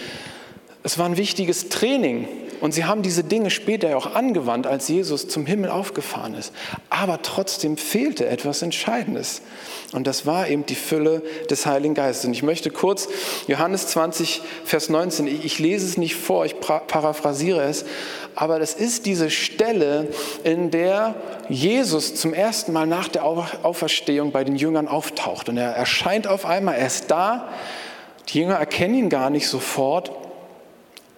[0.83, 2.27] Es war ein wichtiges Training
[2.61, 6.53] und sie haben diese Dinge später auch angewandt, als Jesus zum Himmel aufgefahren ist.
[6.89, 9.41] Aber trotzdem fehlte etwas Entscheidendes.
[9.91, 12.25] Und das war eben die Fülle des Heiligen Geistes.
[12.25, 13.07] Und ich möchte kurz
[13.47, 17.85] Johannes 20, Vers 19, ich lese es nicht vor, ich paraphrasiere es,
[18.35, 20.09] aber das ist diese Stelle,
[20.43, 21.15] in der
[21.47, 25.47] Jesus zum ersten Mal nach der Auferstehung bei den Jüngern auftaucht.
[25.47, 27.49] Und er erscheint auf einmal, er ist da.
[28.29, 30.11] Die Jünger erkennen ihn gar nicht sofort.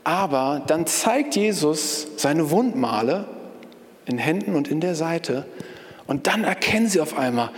[0.08, 3.26] Aber dann zeigt Jesus seine Wundmale
[4.06, 5.46] in Händen und in der Seite.
[6.06, 7.50] Und dann erkennen sie auf einmal,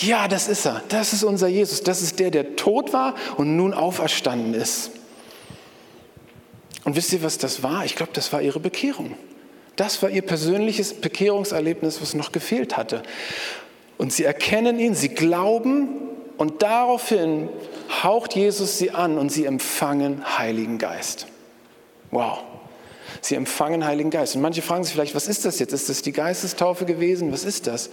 [0.00, 3.56] ja, das ist er, das ist unser Jesus, das ist der, der tot war und
[3.56, 4.92] nun auferstanden ist.
[6.84, 7.84] Und wisst ihr, was das war?
[7.84, 9.14] Ich glaube, das war ihre Bekehrung.
[9.76, 13.02] Das war ihr persönliches Bekehrungserlebnis, was noch gefehlt hatte.
[13.98, 15.88] Und sie erkennen ihn, sie glauben
[16.38, 17.50] und daraufhin
[18.02, 21.26] haucht Jesus sie an und sie empfangen Heiligen Geist.
[22.12, 22.38] Wow.
[23.20, 24.36] Sie empfangen Heiligen Geist.
[24.36, 25.72] Und manche fragen sich vielleicht, was ist das jetzt?
[25.72, 27.32] Ist das die Geistestaufe gewesen?
[27.32, 27.90] Was ist das?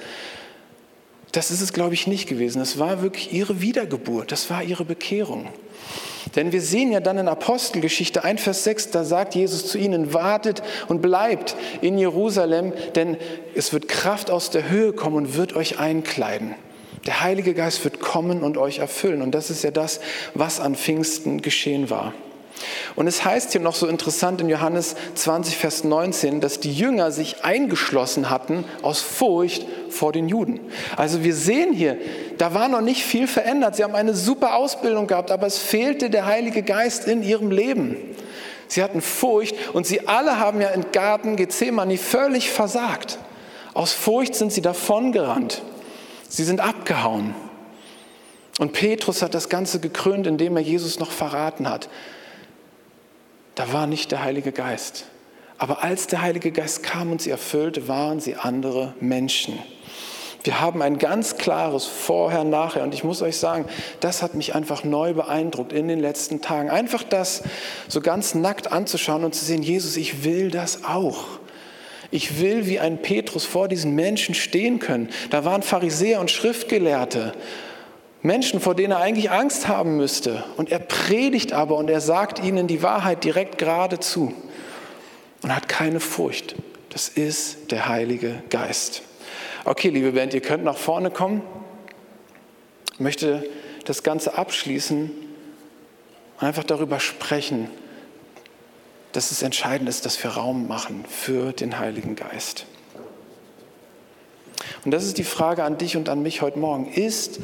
[1.31, 2.61] Das ist es, glaube ich, nicht gewesen.
[2.61, 4.31] Es war wirklich ihre Wiedergeburt.
[4.31, 5.47] Das war ihre Bekehrung.
[6.35, 10.13] Denn wir sehen ja dann in Apostelgeschichte 1, Vers 6, da sagt Jesus zu ihnen,
[10.13, 13.17] wartet und bleibt in Jerusalem, denn
[13.55, 16.55] es wird Kraft aus der Höhe kommen und wird euch einkleiden.
[17.07, 19.21] Der Heilige Geist wird kommen und euch erfüllen.
[19.21, 20.01] Und das ist ja das,
[20.33, 22.13] was an Pfingsten geschehen war.
[22.95, 27.11] Und es heißt hier noch so interessant in Johannes 20, Vers 19, dass die Jünger
[27.11, 30.59] sich eingeschlossen hatten aus Furcht vor den Juden.
[30.97, 31.97] Also wir sehen hier,
[32.37, 33.75] da war noch nicht viel verändert.
[33.75, 37.95] Sie haben eine super Ausbildung gehabt, aber es fehlte der Heilige Geist in ihrem Leben.
[38.67, 43.17] Sie hatten Furcht und sie alle haben ja im Garten Gethsemane völlig versagt.
[43.73, 45.61] Aus Furcht sind sie davongerannt.
[46.27, 47.33] Sie sind abgehauen.
[48.59, 51.87] Und Petrus hat das Ganze gekrönt, indem er Jesus noch verraten hat
[53.59, 55.03] da war nicht der Heilige Geist.
[55.57, 59.59] Aber als der Heilige Geist kam und sie erfüllte, waren sie andere Menschen.
[60.43, 62.83] Wir haben ein ganz klares Vorher, Nachher.
[62.83, 63.65] Und ich muss euch sagen,
[63.99, 66.69] das hat mich einfach neu beeindruckt in den letzten Tagen.
[66.69, 67.43] Einfach das
[67.89, 71.25] so ganz nackt anzuschauen und zu sehen, Jesus, ich will das auch.
[72.11, 75.09] Ich will wie ein Petrus vor diesen Menschen stehen können.
[75.31, 77.33] Da waren Pharisäer und Schriftgelehrte.
[78.21, 80.43] Menschen, vor denen er eigentlich Angst haben müsste.
[80.57, 84.33] Und er predigt aber und er sagt ihnen die Wahrheit direkt geradezu
[85.41, 86.55] und hat keine Furcht.
[86.89, 89.03] Das ist der Heilige Geist.
[89.63, 91.43] Okay, liebe Band, ihr könnt nach vorne kommen.
[92.93, 93.47] Ich möchte
[93.85, 95.11] das Ganze abschließen
[96.39, 97.69] und einfach darüber sprechen,
[99.13, 102.65] dass es entscheidend ist, dass wir Raum machen für den Heiligen Geist.
[104.85, 106.91] Und das ist die Frage an dich und an mich heute Morgen.
[106.91, 107.39] Ist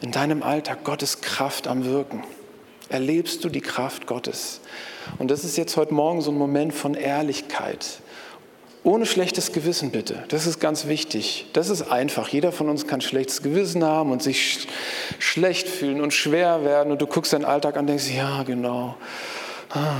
[0.00, 2.22] in deinem Alltag Gottes Kraft am Wirken?
[2.88, 4.60] Erlebst du die Kraft Gottes?
[5.18, 8.00] Und das ist jetzt heute Morgen so ein Moment von Ehrlichkeit.
[8.84, 10.24] Ohne schlechtes Gewissen bitte.
[10.28, 11.46] Das ist ganz wichtig.
[11.52, 12.28] Das ist einfach.
[12.28, 14.68] Jeder von uns kann schlechtes Gewissen haben und sich sch
[15.18, 16.92] schlecht fühlen und schwer werden.
[16.92, 18.96] Und du guckst deinen Alltag an und denkst, ja, genau.
[19.70, 19.96] Ah.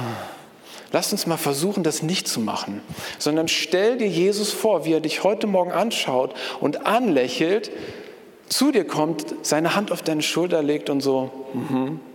[0.91, 2.81] Lass uns mal versuchen, das nicht zu machen,
[3.19, 7.71] sondern stell dir Jesus vor, wie er dich heute Morgen anschaut und anlächelt
[8.49, 12.09] zu dir kommt, seine Hand auf deine Schulter legt und so, mm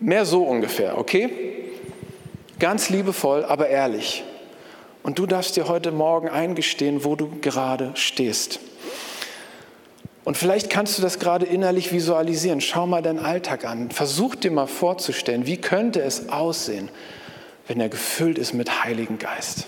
[0.00, 1.30] mehr so ungefähr, okay?
[2.58, 4.24] Ganz liebevoll, aber ehrlich.
[5.02, 8.60] Und du darfst dir heute Morgen eingestehen, wo du gerade stehst.
[10.24, 12.60] Und vielleicht kannst du das gerade innerlich visualisieren.
[12.60, 13.92] Schau mal deinen Alltag an.
[13.92, 16.88] Versuch dir mal vorzustellen, wie könnte es aussehen,
[17.68, 19.66] wenn er gefüllt ist mit Heiligen Geist.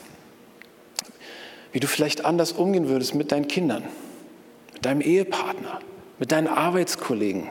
[1.71, 3.85] Wie du vielleicht anders umgehen würdest mit deinen Kindern,
[4.79, 5.81] mit deinem Ehepartner,
[6.21, 7.49] mit deinen Arbeitskollegen.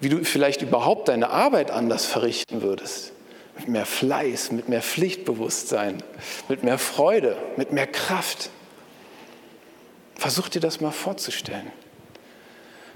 [0.00, 3.12] Wie du vielleicht überhaupt deine Arbeit anders verrichten würdest.
[3.58, 6.02] Mit mehr Fleiß, mit mehr Pflichtbewusstsein,
[6.48, 8.48] mit mehr Freude, mit mehr Kraft.
[10.14, 11.70] Versuch dir das mal vorzustellen.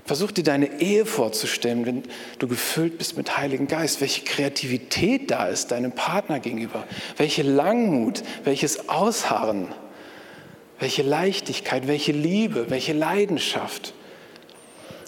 [0.06, 2.02] Versuch dir deine Ehe vorzustellen, wenn
[2.38, 6.84] du gefüllt bist mit Heiligen Geist, welche Kreativität da ist deinem Partner gegenüber,
[7.18, 9.68] welche Langmut, welches Ausharren,
[10.78, 13.94] welche Leichtigkeit, welche Liebe, welche Leidenschaft.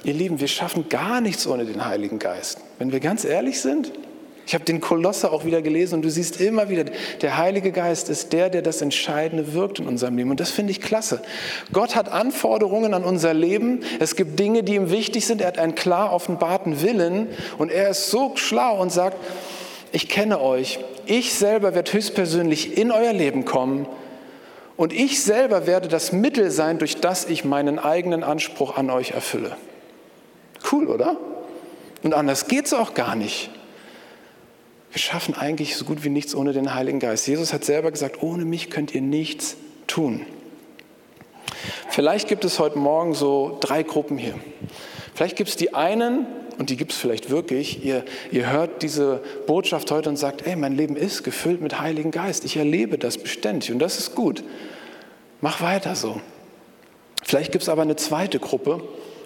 [0.04, 2.58] Ihr Lieben, wir schaffen gar nichts ohne den Heiligen Geist.
[2.78, 3.92] Wenn wir ganz ehrlich sind,
[4.46, 6.84] ich habe den Kolosse auch wieder gelesen und du siehst immer wieder,
[7.20, 10.30] der Heilige Geist ist der, der das Entscheidende wirkt in unserem Leben.
[10.30, 11.20] Und das finde ich klasse.
[11.72, 13.80] Gott hat Anforderungen an unser Leben.
[13.98, 15.40] Es gibt Dinge, die ihm wichtig sind.
[15.40, 17.26] Er hat einen klar offenbarten Willen
[17.58, 19.16] und er ist so schlau und sagt,
[19.90, 20.78] ich kenne euch.
[21.06, 23.88] Ich selber werde höchstpersönlich in euer Leben kommen
[24.76, 29.12] und ich selber werde das Mittel sein, durch das ich meinen eigenen Anspruch an euch
[29.12, 29.56] erfülle.
[30.70, 31.16] Cool, oder?
[32.02, 33.50] Und anders geht es auch gar nicht.
[34.92, 37.26] Wir schaffen eigentlich so gut wie nichts ohne den Heiligen Geist.
[37.26, 39.56] Jesus hat selber gesagt, ohne mich könnt ihr nichts
[39.86, 40.24] tun.
[41.88, 44.34] Vielleicht gibt es heute Morgen so drei Gruppen hier.
[45.14, 46.26] Vielleicht gibt es die einen,
[46.58, 50.56] und die gibt es vielleicht wirklich, ihr, ihr hört diese Botschaft heute und sagt, ey,
[50.56, 52.44] mein Leben ist gefüllt mit Heiligen Geist.
[52.44, 54.42] Ich erlebe das beständig und das ist gut.
[55.40, 56.20] Mach weiter so.
[57.22, 58.80] Vielleicht gibt es aber eine zweite Gruppe,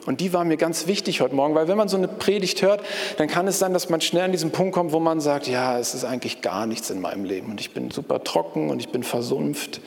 [0.07, 2.83] und die war mir ganz wichtig heute Morgen, weil wenn man so eine Predigt hört,
[3.19, 5.79] dann kann es sein, dass man schnell an diesen Punkt kommt, wo man sagt, ja,
[5.79, 8.89] es ist eigentlich gar nichts in meinem Leben und ich bin super trocken und ich
[8.89, 9.81] bin versumpft,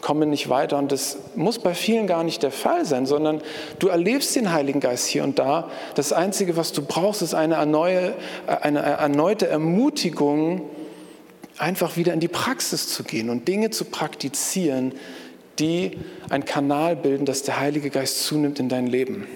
[0.00, 0.78] komme nicht weiter.
[0.78, 3.40] Und das muss bei vielen gar nicht der Fall sein, sondern
[3.78, 5.70] du erlebst den Heiligen Geist hier und da.
[5.94, 8.14] Das Einzige, was du brauchst, ist eine, erneue,
[8.46, 10.62] eine erneute Ermutigung,
[11.56, 14.92] einfach wieder in die Praxis zu gehen und Dinge zu praktizieren,
[15.60, 15.98] die
[16.30, 19.26] ein Kanal bilden, dass der Heilige Geist zunimmt in dein Leben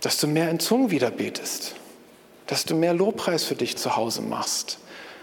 [0.00, 1.74] dass du mehr in Zungen wieder betest,
[2.46, 4.78] dass du mehr Lobpreis für dich zu Hause machst,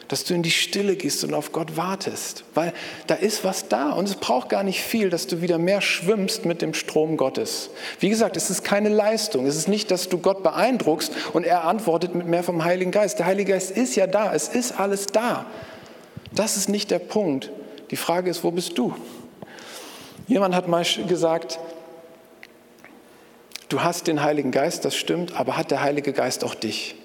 [0.07, 2.73] dass du in die Stille gehst und auf Gott wartest, weil
[3.07, 6.45] da ist was da und es braucht gar nicht viel, dass du wieder mehr schwimmst
[6.45, 7.69] mit dem Strom Gottes.
[7.99, 11.65] Wie gesagt, es ist keine Leistung, es ist nicht, dass du Gott beeindruckst und er
[11.65, 13.19] antwortet mit mehr vom Heiligen Geist.
[13.19, 15.45] Der Heilige Geist ist ja da, es ist alles da.
[16.33, 17.51] Das ist nicht der Punkt.
[17.91, 18.93] Die Frage ist, wo bist du?
[20.27, 21.59] Jemand hat mal gesagt,
[23.69, 26.95] Du hast den Heiligen Geist, das stimmt, aber hat der Heilige Geist auch dich?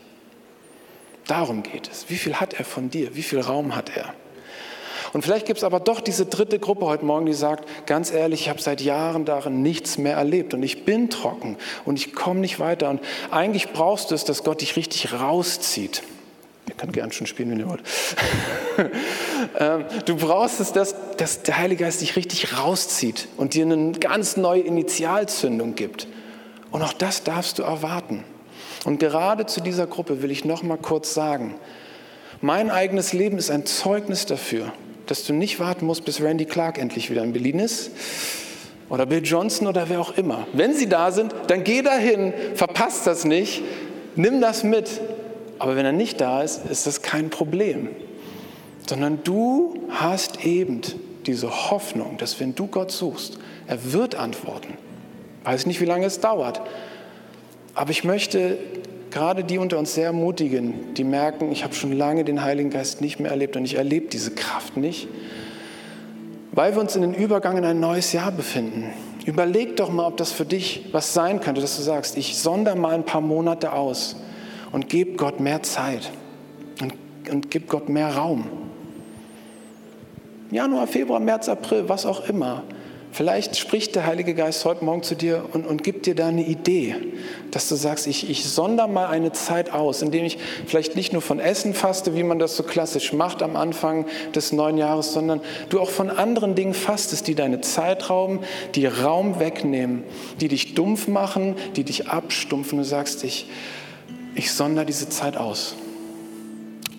[1.26, 2.08] Darum geht es.
[2.08, 3.14] Wie viel hat er von dir?
[3.16, 4.14] Wie viel Raum hat er?
[5.12, 8.42] Und vielleicht gibt es aber doch diese dritte Gruppe heute Morgen, die sagt, ganz ehrlich,
[8.42, 12.40] ich habe seit Jahren darin nichts mehr erlebt und ich bin trocken und ich komme
[12.40, 12.88] nicht weiter.
[12.88, 13.00] Und
[13.30, 16.02] eigentlich brauchst du es, dass Gott dich richtig rauszieht.
[16.68, 17.82] Ihr könnt gerne schon spielen, wenn ihr wollt.
[19.58, 23.90] Ähm, du brauchst es, dass, dass der Heilige Geist dich richtig rauszieht und dir eine
[23.92, 26.06] ganz neue Initialzündung gibt.
[26.72, 28.24] Und auch das darfst du erwarten.
[28.84, 31.54] Und gerade zu dieser Gruppe will ich noch mal kurz sagen,
[32.40, 34.72] mein eigenes Leben ist ein Zeugnis dafür,
[35.06, 37.92] dass du nicht warten musst, bis Randy Clark endlich wieder in Berlin ist
[38.88, 40.46] oder Bill Johnson oder wer auch immer.
[40.52, 43.62] Wenn sie da sind, dann geh dahin, verpasst das nicht,
[44.16, 45.00] nimm das mit.
[45.58, 47.88] Aber wenn er nicht da ist, ist das kein Problem,
[48.88, 50.80] sondern du hast eben
[51.26, 54.76] diese Hoffnung, dass wenn du Gott suchst, er wird antworten.
[55.44, 56.60] Weiß nicht, wie lange es dauert.
[57.74, 58.58] Aber ich möchte
[59.10, 63.00] gerade die unter uns sehr ermutigen, die merken, ich habe schon lange den Heiligen Geist
[63.00, 65.08] nicht mehr erlebt und ich erlebe diese Kraft nicht,
[66.52, 68.90] weil wir uns in den Übergang in ein neues Jahr befinden.
[69.24, 72.74] Überleg doch mal, ob das für dich was sein könnte, dass du sagst, ich sonder
[72.74, 74.16] mal ein paar Monate aus
[74.72, 76.10] und gebe Gott mehr Zeit
[76.80, 76.94] und,
[77.30, 78.46] und gib Gott mehr Raum.
[80.50, 82.64] Januar, Februar, März, April, was auch immer.
[83.14, 86.46] Vielleicht spricht der Heilige Geist heute Morgen zu dir und, und gibt dir da eine
[86.46, 86.96] Idee,
[87.50, 91.20] dass du sagst, ich, ich sonder mal eine Zeit aus, indem ich vielleicht nicht nur
[91.20, 95.42] von Essen faste, wie man das so klassisch macht am Anfang des neuen Jahres, sondern
[95.68, 98.40] du auch von anderen Dingen fastest, die deine Zeit rauben,
[98.76, 100.04] die Raum wegnehmen,
[100.40, 102.78] die dich dumpf machen, die dich abstumpfen.
[102.78, 103.46] Du sagst, ich,
[104.34, 105.76] ich sonder diese Zeit aus.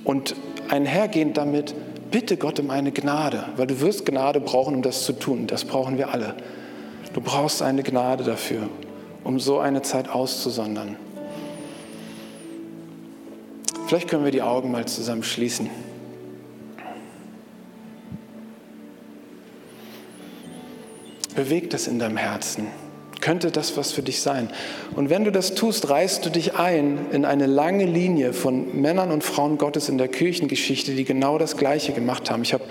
[0.03, 0.36] Und
[0.70, 1.74] einhergehend damit
[2.14, 5.47] bitte Gott um eine Gnade, weil du wirst Gnade brauchen, um das zu tun.
[5.47, 6.36] Das brauchen wir alle.
[7.11, 8.70] Du brauchst eine Gnade dafür,
[9.24, 10.95] um so eine Zeit auszusondern.
[13.88, 15.72] Vielleicht können wir die Augen mal zusammen schließen.
[21.36, 22.68] Bewegt es in deinem Herzen.
[23.24, 24.49] Könnte das was für dich sein?
[24.97, 29.11] Und wenn du das tust, reißt du dich ein in eine lange Linie von Männern
[29.11, 32.41] und Frauen Gottes in der Kirchengeschichte, die genau das Gleiche gemacht haben.
[32.41, 32.65] Ich habe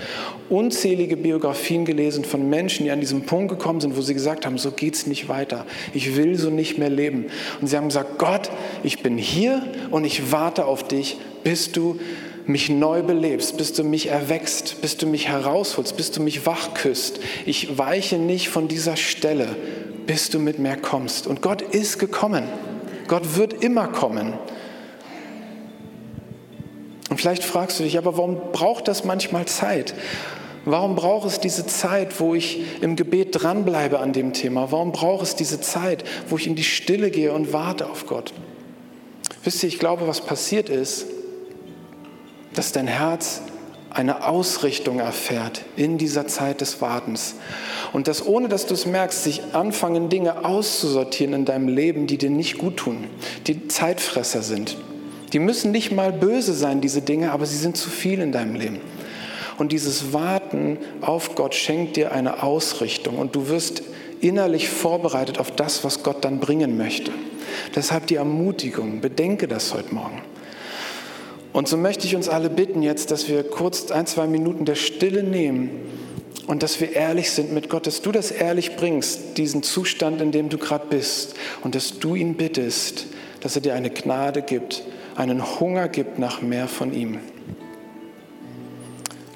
[0.50, 4.58] unzählige Biografien gelesen von Menschen, die an diesem Punkt gekommen sind, wo sie gesagt haben,
[4.58, 5.64] so geht es nicht weiter.
[5.94, 7.28] Ich will so nicht mehr leben.
[7.62, 8.50] Und sie haben gesagt, Gott,
[8.82, 11.98] ich bin hier und ich warte auf dich, bis du
[12.44, 17.20] mich neu belebst, bis du mich erwächst, bis du mich herausholst, bis du mich wachküsst.
[17.46, 19.56] Ich weiche nicht von dieser Stelle
[20.12, 21.26] bis du mit mir kommst.
[21.26, 22.44] Und Gott ist gekommen.
[23.08, 24.34] Gott wird immer kommen.
[27.08, 29.94] Und vielleicht fragst du dich, aber warum braucht das manchmal Zeit?
[30.66, 34.70] Warum braucht es diese Zeit, wo ich im Gebet dranbleibe an dem Thema?
[34.70, 38.34] Warum braucht es diese Zeit, wo ich in die Stille gehe und warte auf Gott?
[39.44, 41.06] Wisst ihr, ich glaube, was passiert ist,
[42.52, 43.40] dass dein Herz
[43.88, 47.36] eine Ausrichtung erfährt in dieser Zeit des Wartens.
[47.92, 52.16] Und dass ohne dass du es merkst, sich anfangen Dinge auszusortieren in deinem Leben, die
[52.16, 53.04] dir nicht gut tun,
[53.46, 54.76] die Zeitfresser sind.
[55.32, 58.54] Die müssen nicht mal böse sein, diese Dinge, aber sie sind zu viel in deinem
[58.54, 58.80] Leben.
[59.58, 63.82] Und dieses Warten auf Gott schenkt dir eine Ausrichtung und du wirst
[64.20, 67.12] innerlich vorbereitet auf das, was Gott dann bringen möchte.
[67.74, 70.22] Deshalb die Ermutigung, bedenke das heute Morgen.
[71.52, 74.74] Und so möchte ich uns alle bitten jetzt, dass wir kurz ein, zwei Minuten der
[74.74, 75.70] Stille nehmen
[76.46, 80.32] und dass wir ehrlich sind mit Gott, dass du das ehrlich bringst, diesen Zustand, in
[80.32, 83.06] dem du gerade bist und dass du ihn bittest,
[83.40, 84.82] dass er dir eine Gnade gibt,
[85.16, 87.20] einen Hunger gibt nach mehr von ihm.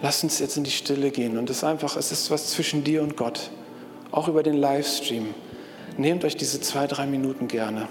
[0.03, 2.85] Lass uns jetzt in die Stille gehen und es ist einfach, es ist was zwischen
[2.85, 3.51] dir und Gott,
[4.11, 5.35] auch über den Livestream.
[5.97, 7.89] Nehmt euch diese zwei, drei Minuten gerne.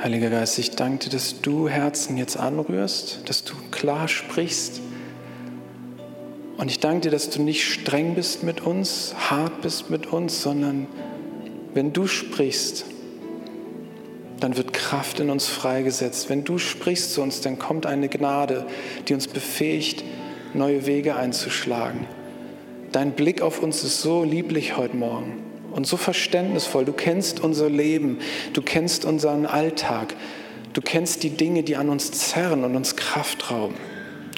[0.00, 4.80] Heiliger Geist, ich danke dir, dass du Herzen jetzt anrührst, dass du klar sprichst.
[6.56, 10.40] Und ich danke dir, dass du nicht streng bist mit uns, hart bist mit uns,
[10.40, 10.86] sondern
[11.74, 12.84] wenn du sprichst,
[14.38, 16.30] dann wird Kraft in uns freigesetzt.
[16.30, 18.66] Wenn du sprichst zu uns, dann kommt eine Gnade,
[19.08, 20.04] die uns befähigt,
[20.54, 22.06] neue Wege einzuschlagen.
[22.92, 25.47] Dein Blick auf uns ist so lieblich heute Morgen
[25.78, 26.84] und so verständnisvoll.
[26.84, 28.18] Du kennst unser Leben,
[28.52, 30.12] du kennst unseren Alltag,
[30.72, 33.76] du kennst die Dinge, die an uns zerren und uns Kraft rauben.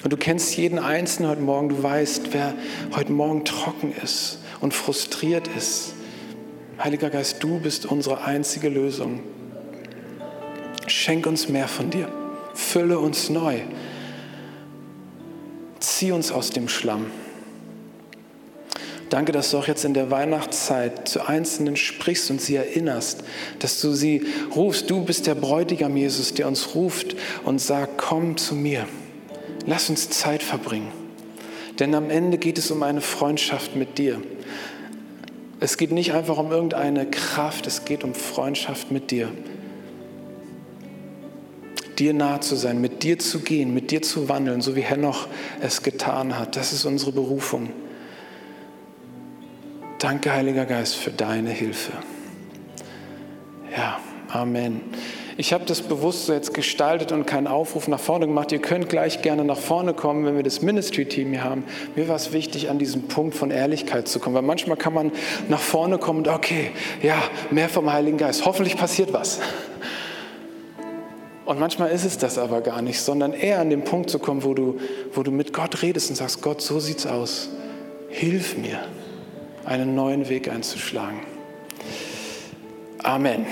[0.03, 2.53] Und du kennst jeden Einzelnen heute Morgen, du weißt, wer
[2.95, 5.95] heute Morgen trocken ist und frustriert ist.
[6.77, 9.21] Heiliger Geist, du bist unsere einzige Lösung.
[10.85, 12.07] Schenk uns mehr von dir.
[12.53, 13.61] Fülle uns neu.
[15.79, 17.07] Zieh uns aus dem Schlamm.
[19.11, 23.25] Danke, dass du auch jetzt in der Weihnachtszeit zu Einzelnen sprichst und sie erinnerst,
[23.59, 24.89] dass du sie rufst.
[24.89, 28.87] Du bist der Bräutigam Jesus, der uns ruft und sagt, komm zu mir.
[29.65, 30.93] Lass uns Zeit verbringen.
[31.77, 34.21] Denn am Ende geht es um eine Freundschaft mit dir.
[35.59, 39.27] Es geht nicht einfach um irgendeine Kraft, es geht um Freundschaft mit dir.
[41.99, 45.27] Dir nahe zu sein, mit dir zu gehen, mit dir zu wandeln, so wie Henoch
[45.59, 46.55] es getan hat.
[46.55, 47.71] Das ist unsere Berufung.
[50.01, 51.91] Danke, Heiliger Geist, für deine Hilfe.
[53.77, 53.99] Ja,
[54.29, 54.81] Amen.
[55.37, 58.51] Ich habe das bewusst so jetzt gestaltet und keinen Aufruf nach vorne gemacht.
[58.51, 61.65] Ihr könnt gleich gerne nach vorne kommen, wenn wir das Ministry-Team hier haben.
[61.95, 65.11] Mir war es wichtig, an diesen Punkt von Ehrlichkeit zu kommen, weil manchmal kann man
[65.49, 66.71] nach vorne kommen und okay,
[67.03, 67.21] ja,
[67.51, 68.43] mehr vom Heiligen Geist.
[68.43, 69.39] Hoffentlich passiert was.
[71.45, 74.43] Und manchmal ist es das aber gar nicht, sondern eher an den Punkt zu kommen,
[74.43, 74.79] wo du,
[75.13, 77.49] wo du mit Gott redest und sagst, Gott, so sieht's aus.
[78.09, 78.79] Hilf mir
[79.65, 81.19] einen neuen Weg einzuschlagen.
[83.03, 83.45] Amen.